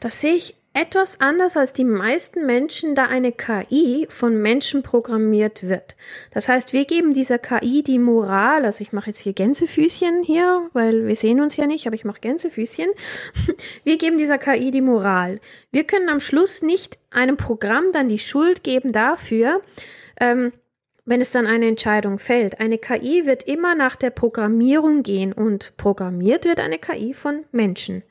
Das 0.00 0.20
sehe 0.20 0.34
ich 0.34 0.56
etwas 0.74 1.20
anders 1.20 1.56
als 1.56 1.72
die 1.72 1.84
meisten 1.84 2.46
Menschen, 2.46 2.96
da 2.96 3.04
eine 3.04 3.30
KI 3.30 4.08
von 4.10 4.42
Menschen 4.42 4.82
programmiert 4.82 5.68
wird. 5.68 5.96
Das 6.32 6.48
heißt, 6.48 6.72
wir 6.72 6.84
geben 6.84 7.14
dieser 7.14 7.38
KI 7.38 7.84
die 7.84 8.00
Moral, 8.00 8.64
also 8.64 8.82
ich 8.82 8.92
mache 8.92 9.10
jetzt 9.10 9.20
hier 9.20 9.34
Gänsefüßchen 9.34 10.24
hier, 10.24 10.68
weil 10.72 11.06
wir 11.06 11.14
sehen 11.14 11.40
uns 11.40 11.56
ja 11.56 11.66
nicht, 11.66 11.86
aber 11.86 11.94
ich 11.94 12.04
mache 12.04 12.20
Gänsefüßchen. 12.20 12.88
Wir 13.84 13.98
geben 13.98 14.18
dieser 14.18 14.38
KI 14.38 14.70
die 14.70 14.80
Moral. 14.80 15.40
Wir 15.70 15.84
können 15.84 16.08
am 16.08 16.20
Schluss 16.20 16.62
nicht 16.62 16.98
einem 17.10 17.36
Programm 17.36 17.84
dann 17.92 18.08
die 18.08 18.18
Schuld 18.18 18.64
geben 18.64 18.90
dafür, 18.92 19.62
ähm, 20.20 20.52
wenn 21.04 21.20
es 21.20 21.30
dann 21.30 21.46
eine 21.46 21.68
Entscheidung 21.68 22.18
fällt. 22.18 22.60
Eine 22.60 22.78
KI 22.78 23.26
wird 23.26 23.44
immer 23.44 23.74
nach 23.74 23.94
der 23.94 24.10
Programmierung 24.10 25.02
gehen 25.02 25.32
und 25.32 25.76
programmiert 25.76 26.46
wird 26.46 26.60
eine 26.60 26.78
KI 26.78 27.14
von 27.14 27.44
Menschen. 27.52 28.02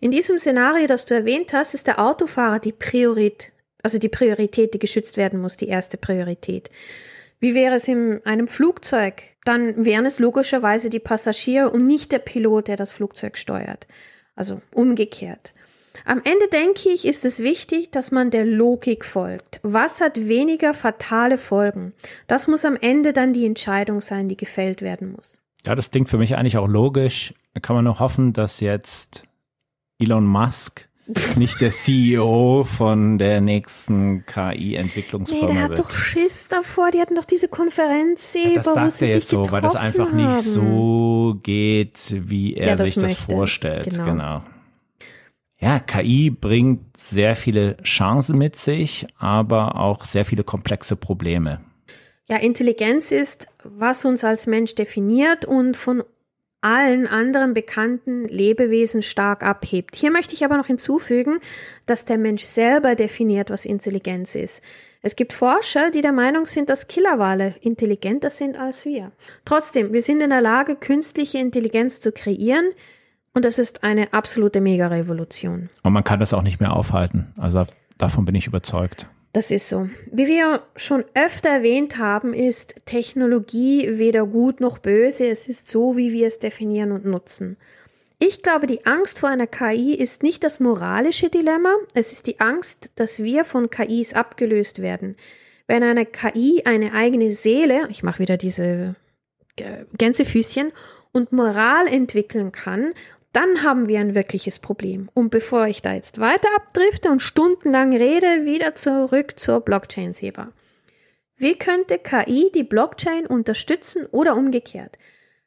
In 0.00 0.10
diesem 0.12 0.38
Szenario, 0.38 0.86
das 0.86 1.06
du 1.06 1.14
erwähnt 1.14 1.52
hast, 1.52 1.74
ist 1.74 1.86
der 1.86 1.98
Autofahrer 1.98 2.60
die 2.60 2.72
Priorität, 2.72 3.52
also 3.82 3.98
die 3.98 4.08
Priorität, 4.08 4.74
die 4.74 4.78
geschützt 4.78 5.16
werden 5.16 5.40
muss, 5.40 5.56
die 5.56 5.68
erste 5.68 5.96
Priorität. 5.96 6.70
Wie 7.40 7.54
wäre 7.54 7.76
es 7.76 7.88
in 7.88 8.24
einem 8.24 8.48
Flugzeug? 8.48 9.22
Dann 9.44 9.84
wären 9.84 10.06
es 10.06 10.18
logischerweise 10.18 10.90
die 10.90 10.98
Passagiere 10.98 11.70
und 11.70 11.86
nicht 11.86 12.12
der 12.12 12.18
Pilot, 12.18 12.68
der 12.68 12.76
das 12.76 12.92
Flugzeug 12.92 13.36
steuert. 13.36 13.86
Also 14.34 14.60
umgekehrt. 14.72 15.52
Am 16.04 16.18
Ende 16.18 16.48
denke 16.52 16.90
ich, 16.90 17.04
ist 17.04 17.24
es 17.24 17.40
wichtig, 17.40 17.90
dass 17.90 18.12
man 18.12 18.30
der 18.30 18.44
Logik 18.44 19.04
folgt. 19.04 19.60
Was 19.62 20.00
hat 20.00 20.28
weniger 20.28 20.74
fatale 20.74 21.38
Folgen? 21.38 21.92
Das 22.28 22.46
muss 22.46 22.64
am 22.64 22.76
Ende 22.76 23.12
dann 23.12 23.32
die 23.32 23.46
Entscheidung 23.46 24.00
sein, 24.00 24.28
die 24.28 24.36
gefällt 24.36 24.80
werden 24.80 25.12
muss. 25.12 25.40
Ja, 25.66 25.74
das 25.74 25.90
klingt 25.90 26.08
für 26.08 26.18
mich 26.18 26.36
eigentlich 26.36 26.56
auch 26.56 26.68
logisch. 26.68 27.34
Da 27.54 27.60
kann 27.60 27.76
man 27.76 27.84
nur 27.84 27.98
hoffen, 27.98 28.32
dass 28.32 28.60
jetzt 28.60 29.27
Elon 29.98 30.24
Musk 30.26 30.88
nicht 31.36 31.60
der 31.62 31.70
CEO 31.70 32.64
von 32.64 33.16
der 33.16 33.40
nächsten 33.40 34.26
KI-Entwicklungsfirma 34.26 35.46
nee, 35.46 35.52
der 35.54 35.62
hat 35.62 35.68
wird. 35.70 35.78
doch 35.80 35.90
Schiss 35.90 36.48
davor. 36.48 36.90
Die 36.90 37.00
hatten 37.00 37.14
doch 37.14 37.24
diese 37.24 37.48
Konferenz 37.48 38.34
Ja, 38.34 38.60
das 38.62 38.74
sagt 38.74 39.00
er 39.02 39.08
jetzt 39.08 39.28
so, 39.28 39.50
weil 39.50 39.62
das 39.62 39.74
einfach 39.74 40.12
nicht 40.12 40.28
haben. 40.28 40.40
so 40.42 41.38
geht, 41.42 42.14
wie 42.28 42.54
er 42.54 42.68
Ja, 42.68 42.76
das 42.76 42.86
sich 42.88 42.94
das 42.96 43.02
möchte. 43.04 43.22
vorstellt. 43.34 43.84
Genau. 43.84 44.04
Genau. 44.04 44.42
Ja, 45.60 45.80
KI 45.80 46.28
bringt 46.30 46.94
sehr 46.96 47.34
viele 47.34 47.78
Chancen 47.82 48.36
mit 48.36 48.54
sich, 48.54 49.06
aber 49.18 49.76
auch 49.80 50.04
sehr 50.04 50.24
viele 50.26 50.44
komplexe 50.44 50.94
Probleme. 50.94 51.60
Ja, 52.28 52.36
Intelligenz 52.36 53.10
ist, 53.12 53.48
was 53.64 54.04
uns 54.04 54.22
als 54.24 54.46
Mensch 54.46 54.74
definiert 54.74 55.46
und 55.46 55.76
von 55.76 56.04
allen 56.60 57.06
anderen 57.06 57.54
bekannten 57.54 58.26
Lebewesen 58.26 59.02
stark 59.02 59.42
abhebt. 59.42 59.94
Hier 59.94 60.10
möchte 60.10 60.34
ich 60.34 60.44
aber 60.44 60.56
noch 60.56 60.66
hinzufügen, 60.66 61.38
dass 61.86 62.04
der 62.04 62.18
Mensch 62.18 62.42
selber 62.42 62.94
definiert, 62.94 63.50
was 63.50 63.64
Intelligenz 63.64 64.34
ist. 64.34 64.62
Es 65.00 65.14
gibt 65.14 65.32
Forscher, 65.32 65.90
die 65.92 66.00
der 66.00 66.12
Meinung 66.12 66.46
sind, 66.46 66.70
dass 66.70 66.88
Killerwale 66.88 67.54
intelligenter 67.60 68.30
sind 68.30 68.58
als 68.58 68.84
wir. 68.84 69.12
Trotzdem, 69.44 69.92
wir 69.92 70.02
sind 70.02 70.20
in 70.20 70.30
der 70.30 70.40
Lage, 70.40 70.74
künstliche 70.74 71.38
Intelligenz 71.38 72.00
zu 72.00 72.10
kreieren 72.10 72.70
und 73.32 73.44
das 73.44 73.60
ist 73.60 73.84
eine 73.84 74.12
absolute 74.12 74.60
Mega-Revolution. 74.60 75.68
Und 75.84 75.92
man 75.92 76.02
kann 76.02 76.18
das 76.18 76.34
auch 76.34 76.42
nicht 76.42 76.58
mehr 76.58 76.72
aufhalten. 76.72 77.32
Also 77.36 77.62
davon 77.96 78.24
bin 78.24 78.34
ich 78.34 78.48
überzeugt. 78.48 79.08
Das 79.32 79.50
ist 79.50 79.68
so. 79.68 79.88
Wie 80.10 80.26
wir 80.26 80.62
schon 80.74 81.04
öfter 81.14 81.50
erwähnt 81.50 81.98
haben, 81.98 82.32
ist 82.32 82.76
Technologie 82.86 83.98
weder 83.98 84.26
gut 84.26 84.60
noch 84.60 84.78
böse. 84.78 85.28
Es 85.28 85.48
ist 85.48 85.68
so, 85.68 85.96
wie 85.96 86.12
wir 86.12 86.26
es 86.26 86.38
definieren 86.38 86.92
und 86.92 87.04
nutzen. 87.04 87.56
Ich 88.18 88.42
glaube, 88.42 88.66
die 88.66 88.84
Angst 88.84 89.20
vor 89.20 89.28
einer 89.28 89.46
KI 89.46 89.94
ist 89.94 90.22
nicht 90.22 90.42
das 90.42 90.58
moralische 90.58 91.30
Dilemma, 91.30 91.72
es 91.94 92.10
ist 92.12 92.26
die 92.26 92.40
Angst, 92.40 92.90
dass 92.96 93.22
wir 93.22 93.44
von 93.44 93.70
KIs 93.70 94.12
abgelöst 94.14 94.82
werden. 94.82 95.16
Wenn 95.68 95.84
eine 95.84 96.04
KI 96.04 96.62
eine 96.64 96.94
eigene 96.94 97.30
Seele, 97.30 97.86
ich 97.90 98.02
mache 98.02 98.18
wieder 98.18 98.36
diese 98.36 98.96
Gänsefüßchen, 99.96 100.72
und 101.12 101.32
Moral 101.32 101.86
entwickeln 101.86 102.52
kann, 102.52 102.92
dann 103.32 103.62
haben 103.62 103.88
wir 103.88 104.00
ein 104.00 104.14
wirkliches 104.14 104.58
Problem. 104.58 105.10
Und 105.14 105.30
bevor 105.30 105.66
ich 105.66 105.82
da 105.82 105.94
jetzt 105.94 106.18
weiter 106.20 106.48
abdrifte 106.56 107.10
und 107.10 107.22
stundenlang 107.22 107.94
rede, 107.94 108.44
wieder 108.44 108.74
zurück 108.74 109.38
zur 109.38 109.60
Blockchain-Seba. 109.60 110.48
Wie 111.36 111.54
könnte 111.54 111.98
KI 111.98 112.50
die 112.54 112.64
Blockchain 112.64 113.26
unterstützen 113.26 114.06
oder 114.06 114.36
umgekehrt? 114.36 114.98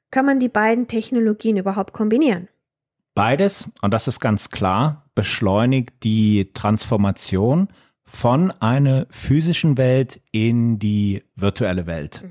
Kann 0.09 0.25
man 0.25 0.39
die 0.39 0.49
beiden 0.49 0.87
Technologien 0.87 1.57
überhaupt 1.57 1.93
kombinieren? 1.93 2.47
Beides, 3.13 3.69
und 3.81 3.93
das 3.93 4.07
ist 4.07 4.19
ganz 4.19 4.51
klar, 4.51 5.09
beschleunigt 5.15 6.03
die 6.03 6.51
Transformation 6.53 7.67
von 8.03 8.51
einer 8.61 9.05
physischen 9.09 9.77
Welt 9.77 10.21
in 10.31 10.79
die 10.79 11.23
virtuelle 11.35 11.87
Welt. 11.87 12.23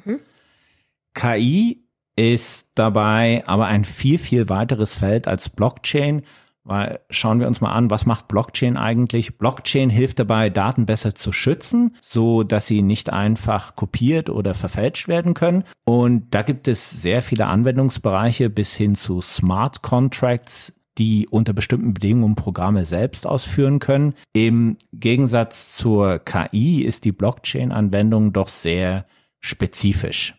KI 1.14 1.84
ist 2.20 2.72
dabei 2.74 3.42
aber 3.46 3.66
ein 3.66 3.86
viel, 3.86 4.18
viel 4.18 4.50
weiteres 4.50 4.94
Feld 4.94 5.26
als 5.26 5.48
Blockchain, 5.48 6.20
weil 6.64 7.00
schauen 7.08 7.40
wir 7.40 7.46
uns 7.46 7.62
mal 7.62 7.72
an, 7.72 7.88
was 7.88 8.04
macht 8.04 8.28
Blockchain 8.28 8.76
eigentlich? 8.76 9.38
Blockchain 9.38 9.88
hilft 9.88 10.18
dabei, 10.18 10.50
Daten 10.50 10.84
besser 10.84 11.14
zu 11.14 11.32
schützen, 11.32 11.96
so 12.02 12.42
dass 12.42 12.66
sie 12.66 12.82
nicht 12.82 13.10
einfach 13.10 13.74
kopiert 13.74 14.28
oder 14.28 14.52
verfälscht 14.52 15.08
werden 15.08 15.32
können. 15.32 15.64
Und 15.84 16.34
da 16.34 16.42
gibt 16.42 16.68
es 16.68 16.90
sehr 16.90 17.22
viele 17.22 17.46
Anwendungsbereiche 17.46 18.50
bis 18.50 18.76
hin 18.76 18.96
zu 18.96 19.22
Smart 19.22 19.80
Contracts, 19.80 20.74
die 20.98 21.26
unter 21.26 21.54
bestimmten 21.54 21.94
Bedingungen 21.94 22.34
Programme 22.34 22.84
selbst 22.84 23.26
ausführen 23.26 23.78
können. 23.78 24.12
Im 24.34 24.76
Gegensatz 24.92 25.74
zur 25.74 26.18
KI 26.18 26.82
ist 26.82 27.06
die 27.06 27.12
Blockchain-Anwendung 27.12 28.34
doch 28.34 28.48
sehr 28.48 29.06
spezifisch. 29.40 30.34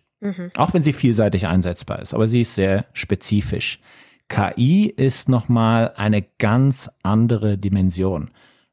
Auch 0.55 0.73
wenn 0.73 0.83
sie 0.83 0.93
vielseitig 0.93 1.47
einsetzbar 1.47 2.01
ist, 2.01 2.13
aber 2.13 2.27
sie 2.27 2.41
ist 2.41 2.55
sehr 2.55 2.85
spezifisch. 2.93 3.79
KI 4.29 4.85
ist 4.85 5.27
nochmal 5.27 5.93
eine 5.97 6.23
ganz 6.37 6.89
andere 7.03 7.57
Dimension, 7.57 8.29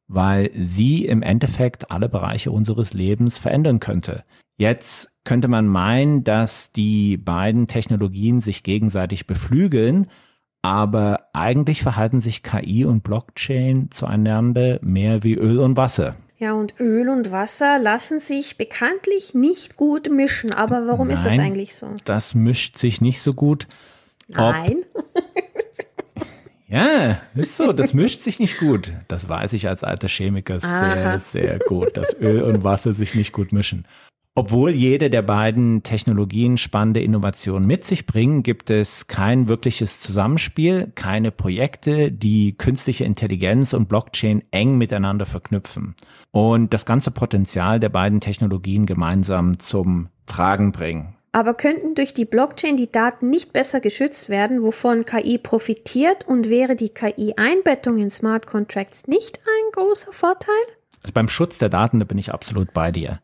weil 0.07 0.51
sie 0.55 1.05
im 1.05 1.23
Endeffekt 1.23 1.91
alle 1.91 2.09
Bereiche 2.09 2.51
unseres 2.53 2.95
Lebens 2.95 3.39
verändern 3.39 3.81
könnte. 3.81 4.25
Jetzt 4.57 5.11
könnte 5.25 5.49
man 5.49 5.67
meinen, 5.67 6.23
dass 6.23 6.73
die 6.73 7.17
beiden 7.17 7.67
Technologien 7.67 8.41
sich 8.41 8.63
gegenseitig 8.63 9.27
beflügeln, 9.27 10.09
aber 10.63 11.29
eigentlich 11.33 11.83
verhalten 11.83 12.21
sich 12.21 12.43
KI 12.43 12.85
und 12.85 13.03
Blockchain 13.03 13.91
zueinander 13.91 14.79
mehr 14.83 15.23
wie 15.23 15.35
Öl 15.35 15.59
und 15.59 15.77
Wasser. 15.77 16.17
Ja, 16.39 16.53
und 16.53 16.79
Öl 16.79 17.09
und 17.09 17.33
Wasser 17.33 17.79
lassen 17.81 18.21
sich 18.21 18.57
bekanntlich 18.57 19.35
nicht 19.35 19.77
gut 19.77 20.09
mischen. 20.09 20.55
Aber 20.55 20.87
warum 20.87 21.11
ist 21.11 21.25
das 21.25 21.37
Nein. 21.37 21.47
eigentlich 21.47 21.75
so? 21.75 21.95
Das 22.05 22.35
mischt 22.35 22.79
sich 22.79 23.01
nicht 23.01 23.21
so 23.21 23.35
gut. 23.35 23.67
Nein. 24.29 24.77
Ja, 26.71 27.23
ist 27.35 27.57
so, 27.57 27.73
das 27.73 27.95
mischt 27.95 28.21
sich 28.21 28.41
nicht 28.41 28.59
gut. 28.59 28.93
Das 29.09 29.27
weiß 29.27 29.55
ich 29.55 29.69
als 29.69 29.85
alter 29.85 30.09
Chemiker 30.09 30.61
sehr, 30.61 30.69
Aha. 30.71 31.19
sehr 31.19 31.59
gut, 31.61 31.97
dass 31.97 32.15
Öl 32.21 32.43
und 32.43 32.63
Wasser 32.63 32.93
sich 32.93 33.15
nicht 33.15 33.33
gut 33.33 33.53
mischen. 33.53 33.87
Obwohl 34.39 34.71
jede 34.71 35.11
der 35.11 35.23
beiden 35.23 35.83
Technologien 35.83 36.59
spannende 36.59 37.01
Innovationen 37.01 37.67
mit 37.67 37.83
sich 37.83 38.07
bringen, 38.07 38.45
gibt 38.45 38.71
es 38.71 39.09
kein 39.09 39.49
wirkliches 39.49 40.01
Zusammenspiel, 40.01 40.93
keine 40.95 41.33
Projekte, 41.33 42.13
die 42.13 42.57
künstliche 42.57 43.03
Intelligenz 43.03 43.73
und 43.73 43.89
Blockchain 43.89 44.45
eng 44.53 44.79
miteinander 44.79 45.27
verknüpfen 45.27 45.97
und 46.31 46.73
das 46.73 46.87
ganze 46.87 47.11
Potenzial 47.11 47.81
der 47.81 47.89
beiden 47.89 48.21
Technologien 48.21 48.87
gemeinsam 48.87 49.59
zum 49.59 50.09
Tragen 50.27 50.71
bringen. 50.71 51.17
Aber 51.33 51.55
könnten 51.55 51.97
durch 51.97 52.15
die 52.15 52.25
Blockchain 52.25 52.77
die 52.77 52.93
Daten 52.93 53.31
nicht 53.31 53.53
besser 53.53 53.81
geschützt 53.81 54.29
werden, 54.29 54.63
wovon 54.63 55.05
KI 55.05 55.39
profitiert 55.39 56.29
und 56.29 56.49
wäre 56.49 56.77
die 56.77 56.91
KI-Einbettung 56.91 57.99
in 57.99 58.11
Smart 58.11 58.47
Contracts 58.47 59.09
nicht 59.09 59.41
ein 59.41 59.73
großer 59.73 60.13
Vorteil? 60.13 60.55
Also 61.03 61.13
beim 61.13 61.29
Schutz 61.29 61.59
der 61.59 61.71
Daten, 61.71 61.99
da 61.99 62.05
bin 62.05 62.19
ich 62.19 62.33
absolut 62.33 62.73
bei 62.73 62.93
dir. 62.93 63.19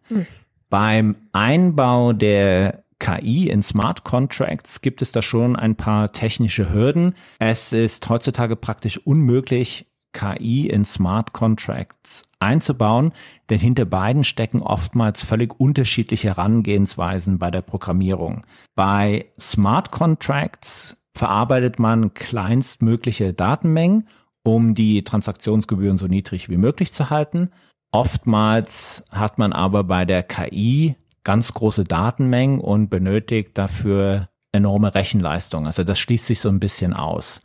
Beim 0.75 1.15
Einbau 1.31 2.13
der 2.13 2.83
KI 2.99 3.49
in 3.49 3.63
Smart 3.63 4.03
Contracts 4.03 4.81
gibt 4.81 5.03
es 5.03 5.13
da 5.13 5.23
schon 5.23 5.55
ein 5.55 5.77
paar 5.77 6.11
technische 6.11 6.73
Hürden. 6.73 7.15
Es 7.39 7.73
ist 7.73 8.09
heutzutage 8.09 8.57
praktisch 8.57 8.99
unmöglich, 8.99 9.87
KI 10.13 10.67
in 10.67 10.85
Smart 10.85 11.33
Contracts 11.33 12.23
einzubauen, 12.41 13.13
denn 13.51 13.61
hinter 13.61 13.85
beiden 13.85 14.25
stecken 14.25 14.63
oftmals 14.63 15.23
völlig 15.25 15.61
unterschiedliche 15.61 16.31
Herangehensweisen 16.31 17.39
bei 17.39 17.53
der 17.53 17.63
Programmierung. 17.63 18.43
Bei 18.75 19.27
Smart 19.39 19.93
Contracts 19.93 20.97
verarbeitet 21.17 21.79
man 21.79 22.15
kleinstmögliche 22.15 23.33
Datenmengen, 23.33 24.09
um 24.43 24.75
die 24.75 25.05
Transaktionsgebühren 25.05 25.99
so 25.99 26.09
niedrig 26.09 26.49
wie 26.49 26.57
möglich 26.57 26.93
zu 26.93 27.11
halten. 27.11 27.53
Oftmals 27.95 29.05
hat 29.13 29.39
man 29.39 29.53
aber 29.53 29.85
bei 29.85 30.05
der 30.05 30.25
KI 30.25 30.97
ganz 31.23 31.55
große 31.55 31.85
Datenmengen 31.85 32.59
und 32.59 32.91
benötigt 32.91 33.57
dafür 33.57 34.31
enorme 34.51 34.97
Rechenleistung. 34.97 35.67
Also 35.67 35.85
das 35.85 36.01
schließt 36.01 36.27
sich 36.27 36.41
so 36.41 36.49
ein 36.49 36.59
bisschen 36.59 36.93
aus. 36.93 37.41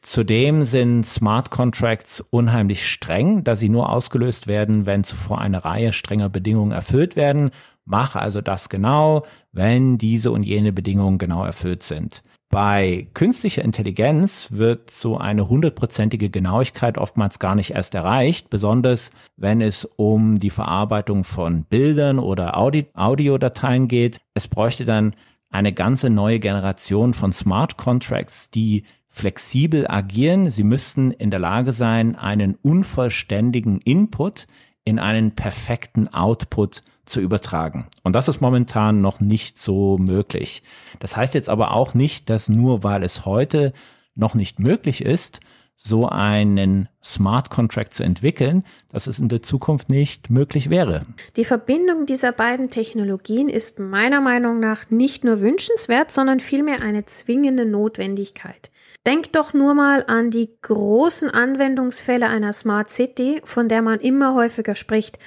Zudem 0.00 0.64
sind 0.64 1.04
Smart 1.04 1.50
Contracts 1.50 2.22
unheimlich 2.22 2.90
streng, 2.90 3.44
da 3.44 3.56
sie 3.56 3.68
nur 3.68 3.90
ausgelöst 3.90 4.46
werden, 4.46 4.86
wenn 4.86 5.04
zuvor 5.04 5.38
eine 5.38 5.66
Reihe 5.66 5.92
strenger 5.92 6.30
Bedingungen 6.30 6.72
erfüllt 6.72 7.14
werden. 7.14 7.50
Mach 7.84 8.16
also 8.16 8.40
das 8.40 8.70
genau, 8.70 9.26
wenn 9.52 9.98
diese 9.98 10.30
und 10.30 10.44
jene 10.44 10.72
Bedingungen 10.72 11.18
genau 11.18 11.44
erfüllt 11.44 11.82
sind. 11.82 12.22
Bei 12.50 13.06
künstlicher 13.14 13.62
Intelligenz 13.62 14.48
wird 14.50 14.90
so 14.90 15.16
eine 15.16 15.48
hundertprozentige 15.48 16.30
Genauigkeit 16.30 16.98
oftmals 16.98 17.38
gar 17.38 17.54
nicht 17.54 17.70
erst 17.70 17.94
erreicht, 17.94 18.50
besonders 18.50 19.12
wenn 19.36 19.60
es 19.60 19.84
um 19.84 20.34
die 20.36 20.50
Verarbeitung 20.50 21.22
von 21.22 21.62
Bildern 21.62 22.18
oder 22.18 22.56
Audi 22.56 22.86
Audiodateien 22.94 23.86
geht. 23.86 24.18
Es 24.34 24.48
bräuchte 24.48 24.84
dann 24.84 25.14
eine 25.48 25.72
ganze 25.72 26.10
neue 26.10 26.40
Generation 26.40 27.14
von 27.14 27.32
Smart 27.32 27.76
Contracts, 27.76 28.50
die 28.50 28.82
flexibel 29.08 29.86
agieren. 29.88 30.50
Sie 30.50 30.64
müssten 30.64 31.12
in 31.12 31.30
der 31.30 31.40
Lage 31.40 31.72
sein, 31.72 32.16
einen 32.16 32.56
unvollständigen 32.56 33.80
Input 33.80 34.48
in 34.82 34.98
einen 34.98 35.36
perfekten 35.36 36.08
Output 36.08 36.82
zu 37.10 37.20
übertragen. 37.20 37.86
Und 38.02 38.14
das 38.14 38.28
ist 38.28 38.40
momentan 38.40 39.00
noch 39.00 39.20
nicht 39.20 39.58
so 39.58 39.98
möglich. 39.98 40.62
Das 40.98 41.16
heißt 41.16 41.34
jetzt 41.34 41.48
aber 41.48 41.74
auch 41.74 41.94
nicht, 41.94 42.30
dass 42.30 42.48
nur 42.48 42.82
weil 42.82 43.02
es 43.02 43.26
heute 43.26 43.72
noch 44.14 44.34
nicht 44.34 44.58
möglich 44.58 45.04
ist, 45.04 45.40
so 45.82 46.06
einen 46.06 46.90
Smart 47.02 47.48
Contract 47.48 47.94
zu 47.94 48.02
entwickeln, 48.02 48.64
dass 48.92 49.06
es 49.06 49.18
in 49.18 49.30
der 49.30 49.40
Zukunft 49.40 49.88
nicht 49.88 50.28
möglich 50.28 50.68
wäre. 50.68 51.06
Die 51.36 51.44
Verbindung 51.46 52.04
dieser 52.04 52.32
beiden 52.32 52.68
Technologien 52.68 53.48
ist 53.48 53.78
meiner 53.78 54.20
Meinung 54.20 54.60
nach 54.60 54.90
nicht 54.90 55.24
nur 55.24 55.40
wünschenswert, 55.40 56.12
sondern 56.12 56.40
vielmehr 56.40 56.82
eine 56.82 57.06
zwingende 57.06 57.64
Notwendigkeit. 57.64 58.70
Denk 59.06 59.32
doch 59.32 59.54
nur 59.54 59.72
mal 59.72 60.04
an 60.06 60.30
die 60.30 60.50
großen 60.60 61.30
Anwendungsfälle 61.30 62.28
einer 62.28 62.52
Smart 62.52 62.90
City, 62.90 63.40
von 63.44 63.68
der 63.68 63.80
man 63.80 64.00
immer 64.00 64.34
häufiger 64.34 64.74
spricht, 64.74 65.18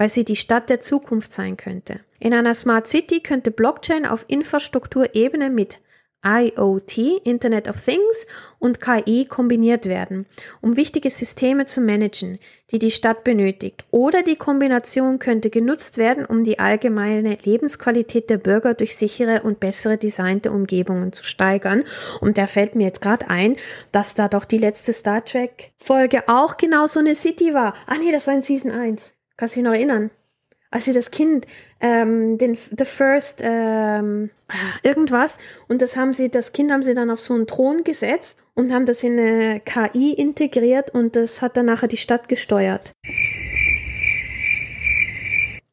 weil 0.00 0.08
sie 0.08 0.24
die 0.24 0.36
Stadt 0.36 0.70
der 0.70 0.80
Zukunft 0.80 1.30
sein 1.30 1.58
könnte. 1.58 2.00
In 2.20 2.32
einer 2.32 2.54
Smart 2.54 2.88
City 2.88 3.20
könnte 3.20 3.50
Blockchain 3.50 4.06
auf 4.06 4.24
Infrastrukturebene 4.28 5.50
mit 5.50 5.78
IoT, 6.24 6.96
Internet 7.24 7.68
of 7.68 7.84
Things 7.84 8.26
und 8.58 8.80
KI 8.80 9.26
kombiniert 9.26 9.84
werden, 9.84 10.24
um 10.62 10.78
wichtige 10.78 11.10
Systeme 11.10 11.66
zu 11.66 11.82
managen, 11.82 12.38
die 12.70 12.78
die 12.78 12.90
Stadt 12.90 13.24
benötigt. 13.24 13.84
Oder 13.90 14.22
die 14.22 14.36
Kombination 14.36 15.18
könnte 15.18 15.50
genutzt 15.50 15.98
werden, 15.98 16.24
um 16.24 16.44
die 16.44 16.58
allgemeine 16.58 17.36
Lebensqualität 17.44 18.30
der 18.30 18.38
Bürger 18.38 18.72
durch 18.72 18.96
sichere 18.96 19.42
und 19.42 19.60
bessere 19.60 19.98
designte 19.98 20.50
Umgebungen 20.50 21.12
zu 21.12 21.24
steigern. 21.24 21.84
Und 22.22 22.38
da 22.38 22.46
fällt 22.46 22.74
mir 22.74 22.84
jetzt 22.84 23.02
gerade 23.02 23.28
ein, 23.28 23.56
dass 23.92 24.14
da 24.14 24.28
doch 24.28 24.46
die 24.46 24.58
letzte 24.58 24.94
Star 24.94 25.22
Trek 25.22 25.72
Folge 25.78 26.26
auch 26.26 26.56
genau 26.56 26.86
so 26.86 27.00
eine 27.00 27.14
City 27.14 27.52
war. 27.52 27.74
Ah 27.86 27.96
nee, 28.00 28.12
das 28.12 28.26
war 28.26 28.32
in 28.32 28.40
Season 28.40 28.70
1. 28.70 29.12
Kannst 29.40 29.56
du 29.56 29.60
dich 29.60 29.64
noch 29.64 29.72
erinnern? 29.74 30.10
als 30.72 30.84
sie 30.84 30.92
das 30.92 31.10
Kind, 31.10 31.46
ähm, 31.80 32.38
den 32.38 32.56
The 32.56 32.84
First 32.84 33.40
ähm, 33.42 34.30
irgendwas 34.84 35.40
und 35.66 35.82
das 35.82 35.96
haben 35.96 36.14
sie, 36.14 36.28
das 36.28 36.52
Kind 36.52 36.70
haben 36.70 36.82
sie 36.82 36.94
dann 36.94 37.10
auf 37.10 37.18
so 37.18 37.34
einen 37.34 37.48
Thron 37.48 37.82
gesetzt 37.82 38.38
und 38.54 38.72
haben 38.72 38.86
das 38.86 39.02
in 39.02 39.18
eine 39.18 39.60
KI 39.60 40.12
integriert 40.12 40.90
und 40.90 41.16
das 41.16 41.42
hat 41.42 41.56
dann 41.56 41.66
nachher 41.66 41.88
die 41.88 41.96
Stadt 41.96 42.28
gesteuert. 42.28 42.92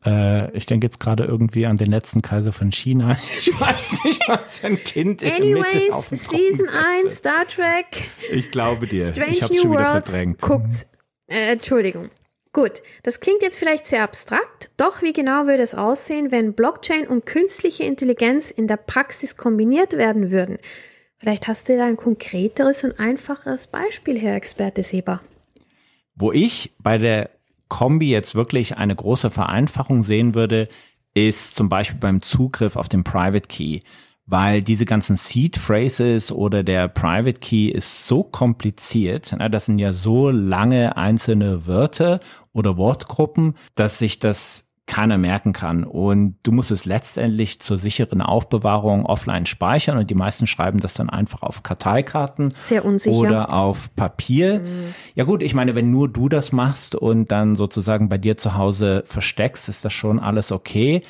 Äh, 0.03 0.51
ich 0.57 0.65
denke 0.65 0.87
jetzt 0.87 0.99
gerade 0.99 1.25
irgendwie 1.25 1.67
an 1.67 1.75
den 1.75 1.91
letzten 1.91 2.23
Kaiser 2.23 2.51
von 2.51 2.71
China. 2.71 3.17
Ich 3.37 3.59
weiß 3.59 4.03
nicht, 4.03 4.27
was 4.27 4.57
für 4.59 4.67
ein 4.67 4.83
Kind 4.83 5.21
in 5.21 5.31
Anyways, 5.31 5.75
Mitte 5.75 5.93
auf 5.93 6.09
dem 6.09 6.17
Season 6.17 6.69
1 7.03 7.17
Star 7.17 7.45
Trek. 7.47 7.85
Ich 8.31 8.49
glaube 8.49 8.87
dir. 8.87 9.03
Strange 9.03 9.31
ich 9.31 9.41
hab's 9.43 9.51
New 9.51 9.61
schon 9.61 9.71
wieder 9.73 9.93
Worlds. 9.93 10.09
verdrängt. 10.09 10.41
Guckt. 10.41 10.87
Äh, 11.27 11.51
Entschuldigung. 11.51 12.09
Gut, 12.57 12.81
das 13.03 13.19
klingt 13.19 13.43
jetzt 13.43 13.59
vielleicht 13.59 13.85
sehr 13.85 14.01
abstrakt, 14.01 14.71
doch 14.77 15.03
wie 15.03 15.13
genau 15.13 15.45
würde 15.45 15.61
es 15.61 15.75
aussehen, 15.75 16.31
wenn 16.31 16.53
Blockchain 16.53 17.05
und 17.05 17.27
künstliche 17.27 17.83
Intelligenz 17.83 18.49
in 18.49 18.65
der 18.65 18.77
Praxis 18.77 19.37
kombiniert 19.37 19.93
werden 19.93 20.31
würden? 20.31 20.57
Vielleicht 21.17 21.47
hast 21.47 21.69
du 21.69 21.77
da 21.77 21.85
ein 21.85 21.97
konkreteres 21.97 22.83
und 22.83 22.99
einfacheres 22.99 23.67
Beispiel, 23.67 24.19
Herr 24.19 24.35
Experte 24.35 24.81
Seber. 24.81 25.21
Wo 26.15 26.31
ich 26.31 26.73
bei 26.79 26.97
der 26.97 27.29
Kombi 27.67 28.09
jetzt 28.09 28.33
wirklich 28.33 28.75
eine 28.75 28.95
große 28.95 29.29
Vereinfachung 29.29 30.01
sehen 30.01 30.33
würde, 30.33 30.67
ist 31.13 31.55
zum 31.55 31.69
Beispiel 31.69 31.99
beim 31.99 32.23
Zugriff 32.23 32.75
auf 32.75 32.89
den 32.89 33.03
Private 33.03 33.47
Key 33.47 33.81
weil 34.27 34.61
diese 34.61 34.85
ganzen 34.85 35.15
Seed 35.15 35.57
Phrases 35.57 36.31
oder 36.31 36.63
der 36.63 36.87
Private 36.89 37.39
Key 37.39 37.69
ist 37.69 38.07
so 38.07 38.23
kompliziert. 38.23 39.33
Das 39.51 39.65
sind 39.65 39.79
ja 39.79 39.93
so 39.93 40.29
lange 40.29 40.97
einzelne 40.97 41.65
Wörter 41.65 42.19
oder 42.53 42.77
Wortgruppen, 42.77 43.55
dass 43.75 43.99
sich 43.99 44.19
das 44.19 44.67
keiner 44.85 45.17
merken 45.17 45.51
kann. 45.51 45.83
Und 45.83 46.37
du 46.43 46.51
musst 46.51 46.71
es 46.71 46.85
letztendlich 46.85 47.59
zur 47.59 47.77
sicheren 47.77 48.21
Aufbewahrung 48.21 49.05
offline 49.05 49.45
speichern 49.45 49.97
und 49.97 50.09
die 50.09 50.15
meisten 50.15 50.47
schreiben 50.47 50.79
das 50.79 50.93
dann 50.93 51.09
einfach 51.09 51.43
auf 51.43 51.61
Karteikarten. 51.61 52.47
Sehr 52.59 52.85
unsicher. 52.85 53.15
Oder 53.15 53.53
auf 53.53 53.93
Papier. 53.95 54.61
Mhm. 54.61 54.93
Ja 55.13 55.25
gut, 55.25 55.43
ich 55.43 55.53
meine, 55.53 55.75
wenn 55.75 55.91
nur 55.91 56.07
du 56.07 56.29
das 56.29 56.53
machst 56.53 56.95
und 56.95 57.31
dann 57.31 57.55
sozusagen 57.55 58.07
bei 58.07 58.17
dir 58.17 58.37
zu 58.37 58.55
Hause 58.55 59.03
versteckst, 59.05 59.67
ist 59.67 59.83
das 59.83 59.93
schon 59.93 60.19
alles 60.19 60.51
okay 60.51 61.01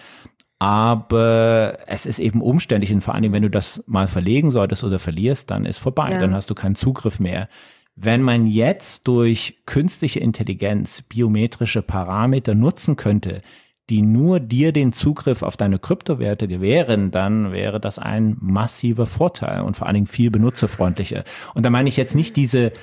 aber 0.59 1.79
es 1.85 2.05
ist 2.05 2.19
eben 2.19 2.41
umständlich 2.41 2.91
und 2.91 3.01
vor 3.01 3.15
allem, 3.15 3.31
wenn 3.31 3.43
du 3.43 3.49
das 3.49 3.83
mal 3.85 4.07
verlegen 4.07 4.49
solltest 4.49 4.83
oder 4.83 4.99
verlierst, 4.99 5.51
dann 5.51 5.65
ist 5.65 5.77
vorbei, 5.77 6.11
ja. 6.11 6.19
dann 6.19 6.33
hast 6.33 6.49
du 6.49 6.55
keinen 6.55 6.75
Zugriff 6.75 7.19
mehr. 7.19 7.47
Wenn 7.95 8.21
man 8.21 8.47
jetzt 8.47 9.07
durch 9.07 9.59
künstliche 9.65 10.19
Intelligenz 10.19 11.01
biometrische 11.03 11.81
Parameter 11.81 12.55
nutzen 12.55 12.95
könnte, 12.95 13.41
die 13.89 14.01
nur 14.01 14.39
dir 14.39 14.71
den 14.71 14.91
Zugriff 14.91 15.43
auf 15.43 15.57
deine 15.57 15.79
Kryptowerte 15.79 16.47
gewähren, 16.47 17.11
dann 17.11 17.51
wäre 17.51 17.79
das 17.79 17.99
ein 17.99 18.35
massiver 18.39 19.05
Vorteil 19.05 19.61
und 19.61 19.77
vor 19.77 19.87
allen 19.87 19.95
Dingen 19.95 20.07
viel 20.07 20.29
benutzerfreundlicher. 20.29 21.23
Und 21.53 21.63
da 21.65 21.69
meine 21.69 21.87
ich 21.87 21.97
jetzt 21.97 22.15
nicht 22.15 22.35
diese 22.35 22.73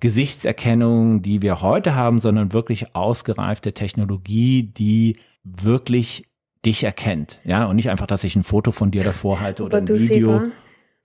Gesichtserkennung, 0.00 1.22
die 1.22 1.42
wir 1.42 1.62
heute 1.62 1.94
haben, 1.94 2.18
sondern 2.18 2.52
wirklich 2.52 2.94
ausgereifte 2.94 3.72
Technologie, 3.72 4.62
die 4.62 5.16
wirklich 5.44 6.31
dich 6.64 6.84
erkennt, 6.84 7.40
ja, 7.44 7.66
und 7.66 7.76
nicht 7.76 7.90
einfach, 7.90 8.06
dass 8.06 8.24
ich 8.24 8.36
ein 8.36 8.44
Foto 8.44 8.70
von 8.70 8.90
dir 8.90 9.02
davor 9.02 9.40
halte 9.40 9.64
oder 9.64 9.78
ein 9.78 9.88
Video, 9.88 10.38
Seba, 10.38 10.50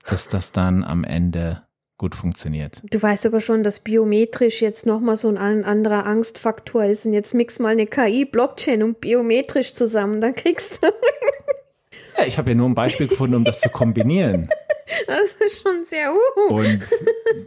dass 0.05 0.27
das 0.27 0.51
dann 0.51 0.83
am 0.83 1.03
Ende 1.03 1.63
gut 1.97 2.13
funktioniert. 2.13 2.83
Du 2.91 3.01
weißt 3.01 3.25
aber 3.25 3.39
schon, 3.39 3.63
dass 3.63 3.79
biometrisch 3.79 4.61
jetzt 4.61 4.85
nochmal 4.85 5.15
so 5.15 5.29
ein 5.29 5.37
anderer 5.37 6.05
Angstfaktor 6.05 6.85
ist 6.85 7.05
und 7.05 7.13
jetzt 7.13 7.33
mix 7.33 7.57
mal 7.59 7.69
eine 7.69 7.87
KI, 7.87 8.25
Blockchain 8.25 8.83
und 8.83 9.01
biometrisch 9.01 9.73
zusammen, 9.73 10.21
dann 10.21 10.35
kriegst 10.35 10.83
du. 10.83 10.87
ja, 12.17 12.25
ich 12.25 12.37
habe 12.37 12.51
ja 12.51 12.55
nur 12.55 12.69
ein 12.69 12.75
Beispiel 12.75 13.07
gefunden, 13.07 13.35
um 13.35 13.43
das 13.43 13.59
zu 13.61 13.69
kombinieren. 13.69 14.49
Das 15.05 15.33
ist 15.33 15.63
schon 15.63 15.83
sehr 15.85 16.13
uh. 16.13 16.53
Und 16.53 16.79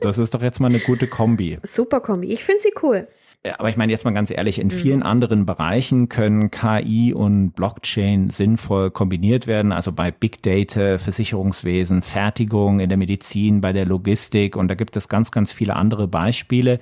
das 0.01 0.19
ist 0.19 0.35
doch 0.35 0.43
jetzt 0.43 0.61
mal 0.61 0.69
eine 0.69 0.81
gute 0.81 1.07
Kombi. 1.07 1.59
Super 1.63 2.01
Kombi. 2.01 2.33
Ich 2.33 2.45
finde 2.45 2.61
sie 2.63 2.73
cool. 2.83 3.09
Aber 3.57 3.71
ich 3.71 3.77
meine 3.79 3.91
jetzt 3.91 4.05
mal 4.05 4.13
ganz 4.13 4.31
ehrlich, 4.31 4.59
in 4.59 4.71
vielen 4.71 4.99
mhm. 4.99 5.07
anderen 5.07 5.47
Bereichen 5.47 6.11
können 6.11 6.51
KI 6.51 7.15
und 7.15 7.53
Blockchain 7.53 8.29
sinnvoll 8.29 8.91
kombiniert 8.91 9.47
werden. 9.47 9.73
Also 9.73 9.93
bei 9.93 10.11
Big 10.11 10.43
Data, 10.43 10.99
Versicherungswesen, 10.99 12.03
Fertigung, 12.03 12.81
in 12.81 12.91
der 12.91 12.99
Medizin, 12.99 13.63
bei 13.63 13.73
der 13.73 13.87
Logistik. 13.87 14.57
Und 14.57 14.69
da 14.69 14.75
gibt 14.75 14.95
es 14.97 15.09
ganz, 15.09 15.31
ganz 15.31 15.53
viele 15.53 15.77
andere 15.77 16.07
Beispiele. 16.07 16.81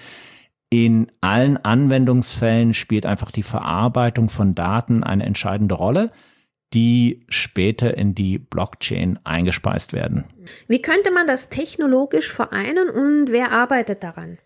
In 0.68 1.12
allen 1.20 1.56
Anwendungsfällen 1.58 2.74
spielt 2.74 3.06
einfach 3.06 3.30
die 3.30 3.44
Verarbeitung 3.44 4.28
von 4.28 4.54
Daten 4.54 5.04
eine 5.04 5.24
entscheidende 5.24 5.76
Rolle 5.76 6.10
die 6.74 7.24
später 7.28 7.96
in 7.96 8.14
die 8.14 8.38
Blockchain 8.38 9.18
eingespeist 9.24 9.92
werden. 9.92 10.24
Wie 10.66 10.82
könnte 10.82 11.10
man 11.10 11.26
das 11.26 11.48
technologisch 11.48 12.30
vereinen 12.30 12.90
und 12.90 13.32
wer 13.32 13.52
arbeitet 13.52 14.02
daran? 14.02 14.38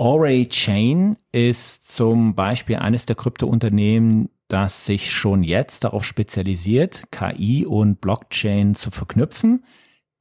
Array 0.00 0.48
Chain 0.48 1.18
ist 1.30 1.94
zum 1.94 2.34
Beispiel 2.34 2.76
eines 2.76 3.04
der 3.04 3.16
Kryptounternehmen, 3.16 4.30
das 4.48 4.86
sich 4.86 5.12
schon 5.12 5.42
jetzt 5.42 5.84
darauf 5.84 6.06
spezialisiert, 6.06 7.02
KI 7.10 7.66
und 7.66 8.00
Blockchain 8.00 8.74
zu 8.74 8.90
verknüpfen. 8.90 9.62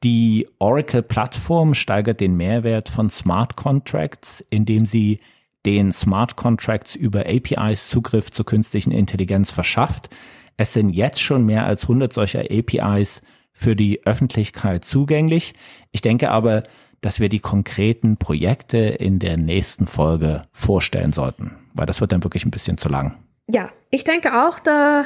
Die 0.04 0.50
Oracle-Plattform 0.60 1.76
steigert 1.76 2.20
den 2.20 2.36
Mehrwert 2.36 2.89
von 2.89 3.10
Smart 3.10 3.56
Contracts, 3.56 4.46
indem 4.50 4.86
sie 4.86 5.22
den 5.65 5.94
Smart 5.94 6.36
Contracts 6.36 6.98
über 6.98 7.22
APIs 7.22 7.89
Zugriff 7.89 8.32
zur 8.32 8.46
künstlichen 8.46 8.92
Intelligenz 8.92 9.50
verschafft. 9.50 10.10
Es 10.58 10.74
sind 10.74 10.89
jetzt 10.89 11.22
schon 11.22 11.46
mehr 11.46 11.65
als 11.65 11.84
100 11.84 12.12
solcher 12.12 12.42
APIs 12.52 13.22
für 13.54 13.78
die 13.78 14.06
Öffentlichkeit 14.06 14.84
zugänglich. 14.84 15.54
Ich 15.94 16.02
denke 16.02 16.32
aber, 16.32 16.63
dass 17.01 17.19
wir 17.19 17.29
die 17.29 17.39
konkreten 17.39 18.17
Projekte 18.17 18.77
in 18.77 19.19
der 19.19 19.38
nächsten 19.38 19.88
Folge 19.88 20.41
vorstellen 20.51 21.13
sollten, 21.13 21.55
weil 21.73 21.85
das 21.85 22.01
wird 22.01 22.12
dann 22.12 22.23
wirklich 22.23 22.45
ein 22.45 22.51
bisschen 22.51 22.77
zu 22.77 22.89
lang. 22.89 23.17
Ja, 23.47 23.69
ich 23.89 24.03
denke 24.03 24.45
auch, 24.45 24.59
da 24.59 25.05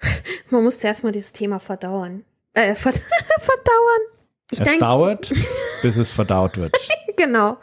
man 0.50 0.64
muss 0.64 0.78
zuerst 0.78 1.04
mal 1.04 1.12
dieses 1.12 1.32
Thema 1.32 1.58
verdauern. 1.58 2.24
Äh, 2.54 2.74
verd 2.74 3.00
verdauern. 3.38 4.02
Ich 4.50 4.60
es 4.60 4.68
denk, 4.68 4.80
dauert, 4.80 5.32
bis 5.82 5.96
es 5.96 6.10
verdaut 6.10 6.56
wird. 6.56 6.74
genau. 7.16 7.58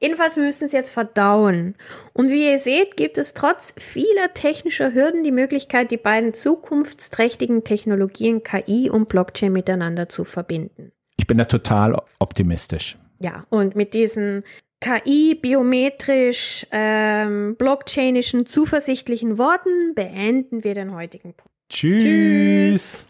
Jedenfalls, 0.00 0.36
wir 0.36 0.42
müssen 0.42 0.64
es 0.64 0.72
jetzt 0.72 0.90
verdauen. 0.90 1.74
Und 2.12 2.28
wie 2.30 2.50
ihr 2.50 2.58
seht, 2.58 2.96
gibt 2.96 3.16
es 3.16 3.32
trotz 3.32 3.74
vieler 3.78 4.34
technischer 4.34 4.92
Hürden 4.92 5.24
die 5.24 5.32
Möglichkeit, 5.32 5.90
die 5.90 5.96
beiden 5.96 6.34
zukunftsträchtigen 6.34 7.64
Technologien 7.64 8.42
KI 8.42 8.90
und 8.90 9.08
Blockchain 9.08 9.52
miteinander 9.52 10.08
zu 10.08 10.24
verbinden. 10.24 10.92
Ich 11.16 11.26
bin 11.26 11.38
da 11.38 11.46
total 11.46 11.96
optimistisch. 12.18 12.98
Ja, 13.18 13.44
und 13.48 13.76
mit 13.76 13.94
diesen 13.94 14.44
KI, 14.80 15.34
biometrisch, 15.34 16.66
ähm, 16.70 17.56
blockchainischen, 17.56 18.46
zuversichtlichen 18.46 19.38
Worten 19.38 19.94
beenden 19.94 20.64
wir 20.64 20.74
den 20.74 20.94
heutigen 20.94 21.34
Podcast. 21.34 21.56
Tschüss. 21.68 22.02
Tschüss. 22.02 23.06